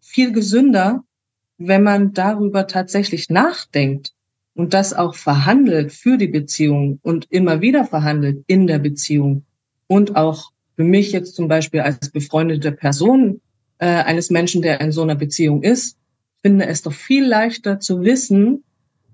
[0.00, 1.04] viel gesünder,
[1.58, 4.12] wenn man darüber tatsächlich nachdenkt
[4.54, 9.44] und das auch verhandelt für die Beziehung und immer wieder verhandelt in der Beziehung
[9.86, 13.40] und auch für mich jetzt zum Beispiel als befreundete Person
[13.78, 15.96] äh, eines Menschen, der in so einer Beziehung ist,
[16.40, 18.62] finde es doch viel leichter zu wissen,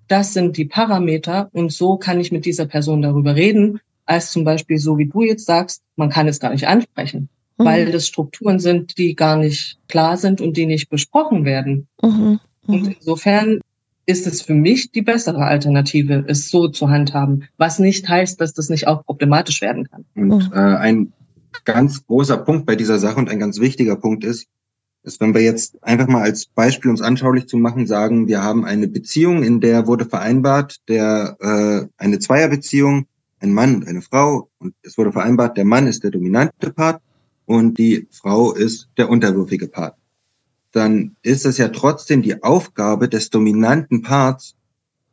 [0.07, 4.45] das sind die Parameter und so kann ich mit dieser Person darüber reden, als zum
[4.45, 7.65] Beispiel so wie du jetzt sagst, man kann es gar nicht ansprechen, mhm.
[7.65, 11.89] weil das Strukturen sind, die gar nicht klar sind und die nicht besprochen werden.
[12.03, 12.11] Mhm.
[12.11, 12.41] Mhm.
[12.75, 13.61] Und insofern
[14.05, 18.53] ist es für mich die bessere Alternative, es so zu handhaben, was nicht heißt, dass
[18.53, 20.05] das nicht auch problematisch werden kann.
[20.15, 20.53] Und mhm.
[20.53, 21.13] äh, ein
[21.65, 24.47] ganz großer Punkt bei dieser Sache und ein ganz wichtiger Punkt ist,
[25.03, 28.65] ist, wenn wir jetzt einfach mal als Beispiel, es anschaulich zu machen, sagen, wir haben
[28.65, 33.07] eine Beziehung, in der wurde vereinbart, der äh, eine Zweierbeziehung,
[33.41, 37.03] ein Mann und eine Frau, und es wurde vereinbart, der Mann ist der dominante Part
[37.45, 39.97] und die Frau ist der unterwürfige Part.
[40.73, 44.57] Dann ist es ja trotzdem die Aufgabe des dominanten Parts,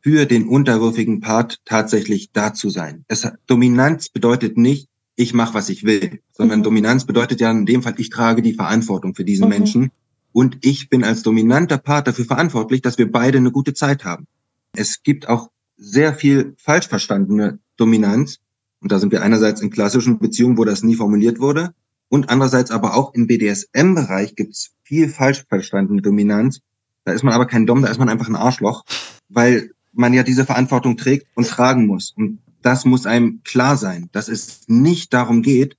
[0.02, 3.04] für den unterwürfigen Part tatsächlich da zu sein.
[3.08, 4.88] Es, Dominanz bedeutet nicht,
[5.22, 6.64] ich mache, was ich will, sondern mhm.
[6.64, 9.50] Dominanz bedeutet ja in dem Fall, ich trage die Verantwortung für diesen mhm.
[9.50, 9.90] Menschen
[10.32, 14.26] und ich bin als dominanter Part dafür verantwortlich, dass wir beide eine gute Zeit haben.
[14.74, 18.38] Es gibt auch sehr viel falsch verstandene Dominanz
[18.80, 21.74] und da sind wir einerseits in klassischen Beziehungen, wo das nie formuliert wurde
[22.12, 26.60] und andererseits aber auch im BDSM-Bereich gibt es viel falsch verstandene Dominanz.
[27.04, 28.84] Da ist man aber kein Dom, da ist man einfach ein Arschloch,
[29.30, 32.12] weil man ja diese Verantwortung trägt und tragen muss.
[32.14, 35.76] Und das muss einem klar sein, dass es nicht darum geht,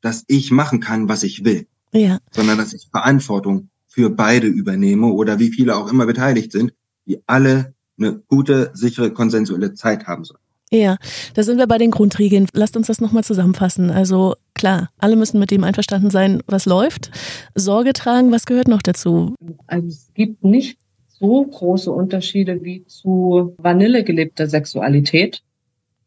[0.00, 2.18] dass ich machen kann, was ich will, ja.
[2.30, 6.72] sondern dass ich Verantwortung für beide übernehme oder wie viele auch immer beteiligt sind,
[7.06, 10.40] die alle eine gute, sichere, konsensuelle Zeit haben sollen.
[10.70, 10.96] Ja,
[11.34, 12.48] da sind wir bei den Grundregeln.
[12.52, 13.90] Lasst uns das nochmal zusammenfassen.
[13.90, 17.10] Also klar, alle müssen mit dem einverstanden sein, was läuft.
[17.54, 19.34] Sorge tragen, was gehört noch dazu?
[19.68, 25.42] Also es gibt nicht so große Unterschiede wie zu Vanille gelebter Sexualität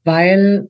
[0.04, 0.70] weil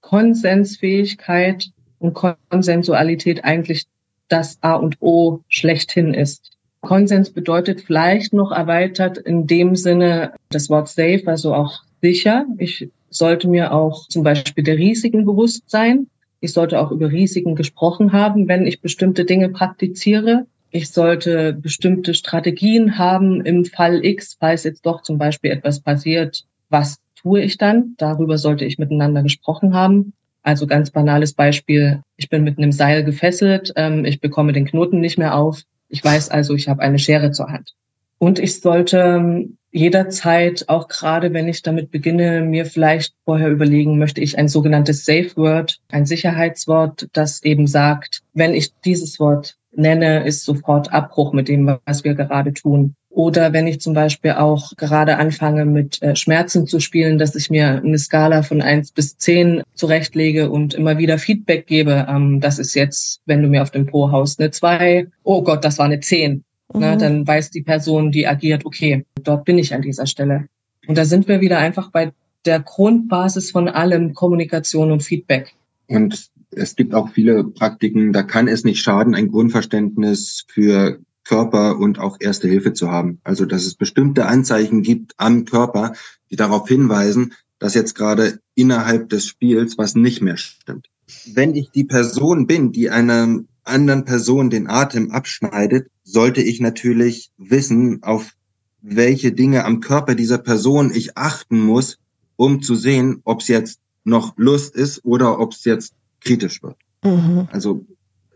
[0.00, 3.86] Konsensfähigkeit und Konsensualität eigentlich
[4.28, 6.52] das A und O schlechthin ist.
[6.80, 12.46] Konsens bedeutet vielleicht noch erweitert in dem Sinne das Wort safe, also auch sicher.
[12.56, 16.06] Ich sollte mir auch zum Beispiel der Risiken bewusst sein.
[16.40, 20.46] Ich sollte auch über Risiken gesprochen haben, wenn ich bestimmte Dinge praktiziere.
[20.70, 26.44] Ich sollte bestimmte Strategien haben im Fall X, falls jetzt doch zum Beispiel etwas passiert,
[26.70, 27.94] was tue ich dann?
[27.98, 30.12] Darüber sollte ich miteinander gesprochen haben.
[30.42, 35.00] Also ganz banales Beispiel, ich bin mit einem Seil gefesselt, ähm, ich bekomme den Knoten
[35.00, 35.62] nicht mehr auf.
[35.88, 37.74] Ich weiß also, ich habe eine Schere zur Hand.
[38.18, 43.98] Und ich sollte ähm, jederzeit, auch gerade wenn ich damit beginne, mir vielleicht vorher überlegen,
[43.98, 49.56] möchte ich ein sogenanntes Safe Word, ein Sicherheitswort, das eben sagt, wenn ich dieses Wort
[49.72, 52.94] nenne, ist sofort Abbruch mit dem, was wir gerade tun.
[53.10, 57.50] Oder wenn ich zum Beispiel auch gerade anfange mit äh, Schmerzen zu spielen, dass ich
[57.50, 62.06] mir eine Skala von eins bis zehn zurechtlege und immer wieder Feedback gebe.
[62.08, 65.08] Ähm, das ist jetzt, wenn du mir auf dem Po haust, eine zwei.
[65.24, 66.44] Oh Gott, das war eine zehn.
[66.72, 66.80] Mhm.
[66.80, 70.46] Na, dann weiß die Person, die agiert, okay, dort bin ich an dieser Stelle.
[70.86, 72.12] Und da sind wir wieder einfach bei
[72.44, 75.52] der Grundbasis von allem Kommunikation und Feedback.
[75.88, 81.00] Und es gibt auch viele Praktiken, da kann es nicht schaden, ein Grundverständnis für
[81.30, 83.20] Körper und auch Erste Hilfe zu haben.
[83.22, 85.92] Also, dass es bestimmte Anzeichen gibt am Körper,
[86.28, 90.88] die darauf hinweisen, dass jetzt gerade innerhalb des Spiels was nicht mehr stimmt.
[91.32, 97.30] Wenn ich die Person bin, die einer anderen Person den Atem abschneidet, sollte ich natürlich
[97.38, 98.32] wissen, auf
[98.80, 101.98] welche Dinge am Körper dieser Person ich achten muss,
[102.34, 106.76] um zu sehen, ob es jetzt noch Lust ist oder ob es jetzt kritisch wird.
[107.04, 107.46] Mhm.
[107.52, 107.86] Also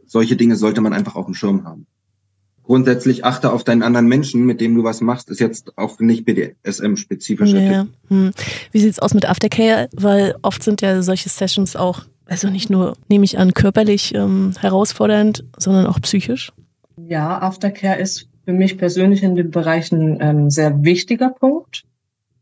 [0.07, 1.89] solche Dinge sollte man einfach auf dem Schirm haben.
[2.65, 6.25] Grundsätzlich achte auf deinen anderen Menschen, mit dem du was machst, ist jetzt auch nicht
[6.25, 7.87] BDSM-spezifischer ja.
[8.09, 8.33] Hm.
[8.73, 9.89] Wie sieht's aus mit Aftercare?
[9.93, 14.55] Weil oft sind ja solche Sessions auch, also nicht nur, nehme ich an, körperlich ähm,
[14.59, 16.53] herausfordernd, sondern auch psychisch.
[16.97, 21.85] Ja, Aftercare ist für mich persönlich in den Bereichen ein ähm, sehr wichtiger Punkt.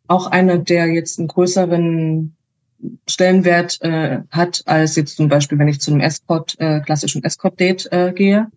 [0.06, 2.36] Auch einer, der jetzt einen größeren
[3.08, 7.88] Stellenwert äh, hat, als jetzt zum Beispiel, wenn ich zu einem Escort, äh, klassischen Escort-Date
[7.92, 8.48] äh, gehe.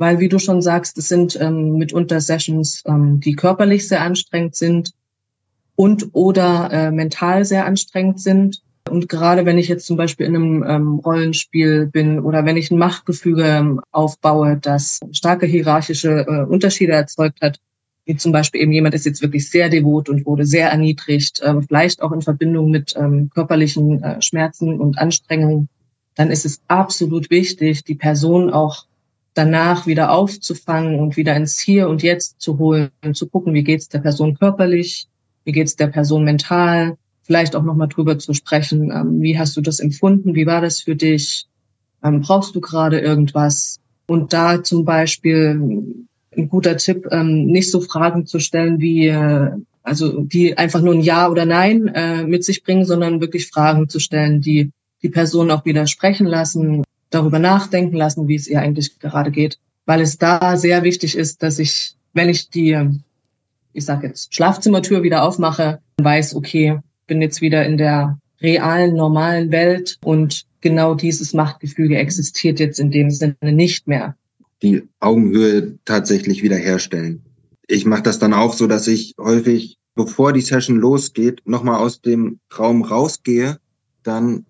[0.00, 4.56] Weil, wie du schon sagst, es sind ähm, mitunter Sessions, ähm, die körperlich sehr anstrengend
[4.56, 4.92] sind
[5.76, 8.62] und oder äh, mental sehr anstrengend sind.
[8.88, 12.70] Und gerade wenn ich jetzt zum Beispiel in einem ähm, Rollenspiel bin oder wenn ich
[12.70, 17.60] ein Machtgefüge ähm, aufbaue, das starke hierarchische äh, Unterschiede erzeugt hat,
[18.06, 21.62] wie zum Beispiel eben jemand ist jetzt wirklich sehr devot und wurde sehr erniedrigt, ähm,
[21.62, 25.68] vielleicht auch in Verbindung mit ähm, körperlichen äh, Schmerzen und Anstrengungen,
[26.14, 28.86] dann ist es absolut wichtig, die Person auch
[29.34, 33.62] danach wieder aufzufangen und wieder ins Hier und Jetzt zu holen und zu gucken, wie
[33.62, 35.08] geht's der Person körperlich,
[35.44, 39.60] wie geht's der Person mental, vielleicht auch nochmal drüber zu sprechen, ähm, wie hast du
[39.60, 41.46] das empfunden, wie war das für dich,
[42.02, 43.78] ähm, brauchst du gerade irgendwas?
[44.06, 45.60] Und da zum Beispiel
[46.36, 49.50] ein guter Tipp, ähm, nicht so Fragen zu stellen wie, äh,
[49.82, 53.88] also die einfach nur ein Ja oder Nein äh, mit sich bringen, sondern wirklich Fragen
[53.88, 54.70] zu stellen, die
[55.02, 59.58] die Person auch wieder sprechen lassen, darüber nachdenken lassen, wie es ihr eigentlich gerade geht.
[59.86, 62.78] Weil es da sehr wichtig ist, dass ich, wenn ich die,
[63.72, 69.50] ich sag jetzt, Schlafzimmertür wieder aufmache, weiß, okay, bin jetzt wieder in der realen, normalen
[69.50, 74.14] Welt und genau dieses Machtgefüge existiert jetzt in dem Sinne nicht mehr
[74.62, 77.22] die Augenhöhe tatsächlich wiederherstellen.
[77.66, 82.00] Ich mache das dann auch so, dass ich häufig, bevor die Session losgeht, nochmal aus
[82.00, 83.58] dem Raum rausgehe,
[84.02, 84.44] dann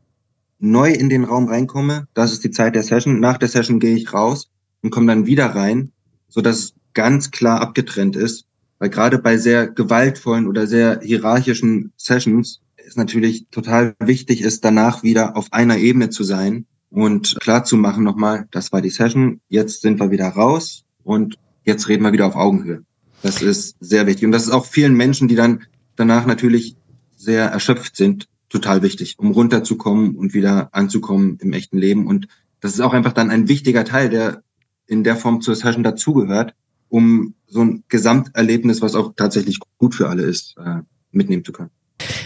[0.61, 2.07] neu in den Raum reinkomme.
[2.15, 3.21] Das ist die Zeit der Session.
[3.21, 4.51] Nach der Session gehe ich raus
[4.83, 5.93] und komme dann wieder rein,
[6.29, 8.47] so dass es ganz klar abgetrennt ist.
[8.79, 15.03] Weil gerade bei sehr gewaltvollen oder sehr hierarchischen Sessions ist natürlich total wichtig ist, danach
[15.03, 19.41] wieder auf einer Ebene zu sein und klar zu machen nochmal, das war die Session,
[19.49, 22.83] jetzt sind wir wieder raus und jetzt reden wir wieder auf Augenhöhe.
[23.23, 24.25] Das ist sehr wichtig.
[24.25, 25.63] Und das ist auch vielen Menschen, die dann
[25.97, 26.77] danach natürlich
[27.17, 32.07] sehr erschöpft sind, total wichtig, um runterzukommen und wieder anzukommen im echten Leben.
[32.07, 32.29] Und
[32.61, 34.43] das ist auch einfach dann ein wichtiger Teil, der
[34.87, 36.55] in der Form zur Session dazugehört,
[36.89, 40.81] um so ein Gesamterlebnis, was auch tatsächlich gut für alle ist, äh,
[41.13, 41.71] mitnehmen zu können.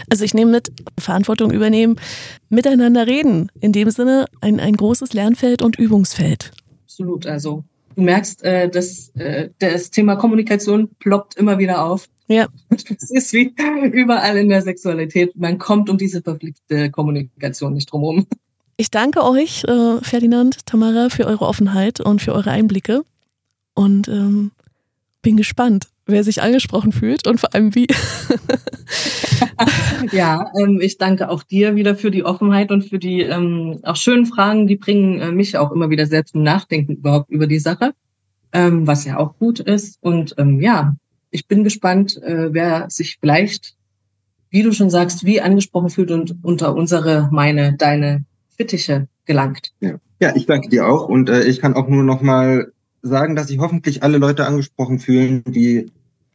[0.09, 1.95] Also ich nehme mit, Verantwortung übernehmen,
[2.49, 3.51] miteinander reden.
[3.59, 6.51] In dem Sinne ein, ein großes Lernfeld und Übungsfeld.
[6.83, 7.27] Absolut.
[7.27, 7.63] Also
[7.95, 12.07] du merkst, äh, dass äh, das Thema Kommunikation ploppt immer wieder auf.
[12.27, 12.47] Ja.
[12.69, 13.53] Es ist wie
[13.91, 15.35] überall in der Sexualität.
[15.35, 18.25] Man kommt um diese verpflichtete Kommunikation nicht drumherum.
[18.77, 23.03] Ich danke euch, äh, Ferdinand, Tamara, für eure Offenheit und für eure Einblicke.
[23.73, 24.51] Und ähm,
[25.21, 27.87] bin gespannt, wer sich angesprochen fühlt und vor allem wie.
[30.11, 33.95] ja, ähm, ich danke auch dir wieder für die Offenheit und für die ähm, auch
[33.95, 34.67] schönen Fragen.
[34.67, 37.93] Die bringen äh, mich auch immer wieder sehr zum Nachdenken überhaupt über die Sache,
[38.51, 39.97] ähm, was ja auch gut ist.
[40.01, 40.95] Und ähm, ja,
[41.31, 43.75] ich bin gespannt, äh, wer sich vielleicht,
[44.49, 48.23] wie du schon sagst, wie angesprochen fühlt und unter unsere, meine, deine
[48.55, 49.73] Fittiche gelangt.
[49.81, 52.71] Ja, ja ich danke dir auch und äh, ich kann auch nur noch mal
[53.01, 55.91] sagen, dass sich hoffentlich alle Leute angesprochen fühlen, die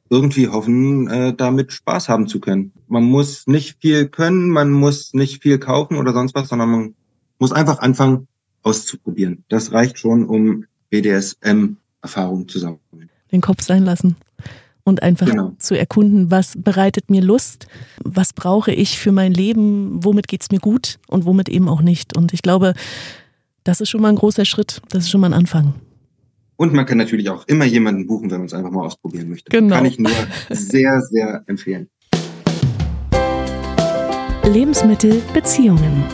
[0.09, 2.72] irgendwie hoffen, äh, damit Spaß haben zu können.
[2.88, 6.95] Man muss nicht viel können, man muss nicht viel kaufen oder sonst was, sondern man
[7.38, 8.26] muss einfach anfangen
[8.62, 9.45] auszuprobieren.
[9.49, 12.80] Das reicht schon, um BDSM-Erfahrungen zu sammeln.
[13.32, 14.16] Den Kopf sein lassen
[14.84, 15.52] und einfach genau.
[15.58, 17.66] zu erkunden, was bereitet mir Lust,
[18.04, 22.16] was brauche ich für mein Leben, womit geht's mir gut und womit eben auch nicht.
[22.16, 22.74] Und ich glaube,
[23.64, 25.74] das ist schon mal ein großer Schritt, das ist schon mal ein Anfang.
[26.56, 29.50] Und man kann natürlich auch immer jemanden buchen, wenn man es einfach mal ausprobieren möchte.
[29.50, 29.76] Genau.
[29.76, 30.10] Kann ich nur
[30.50, 31.88] sehr, sehr empfehlen.
[34.44, 36.04] Lebensmittel Beziehungen.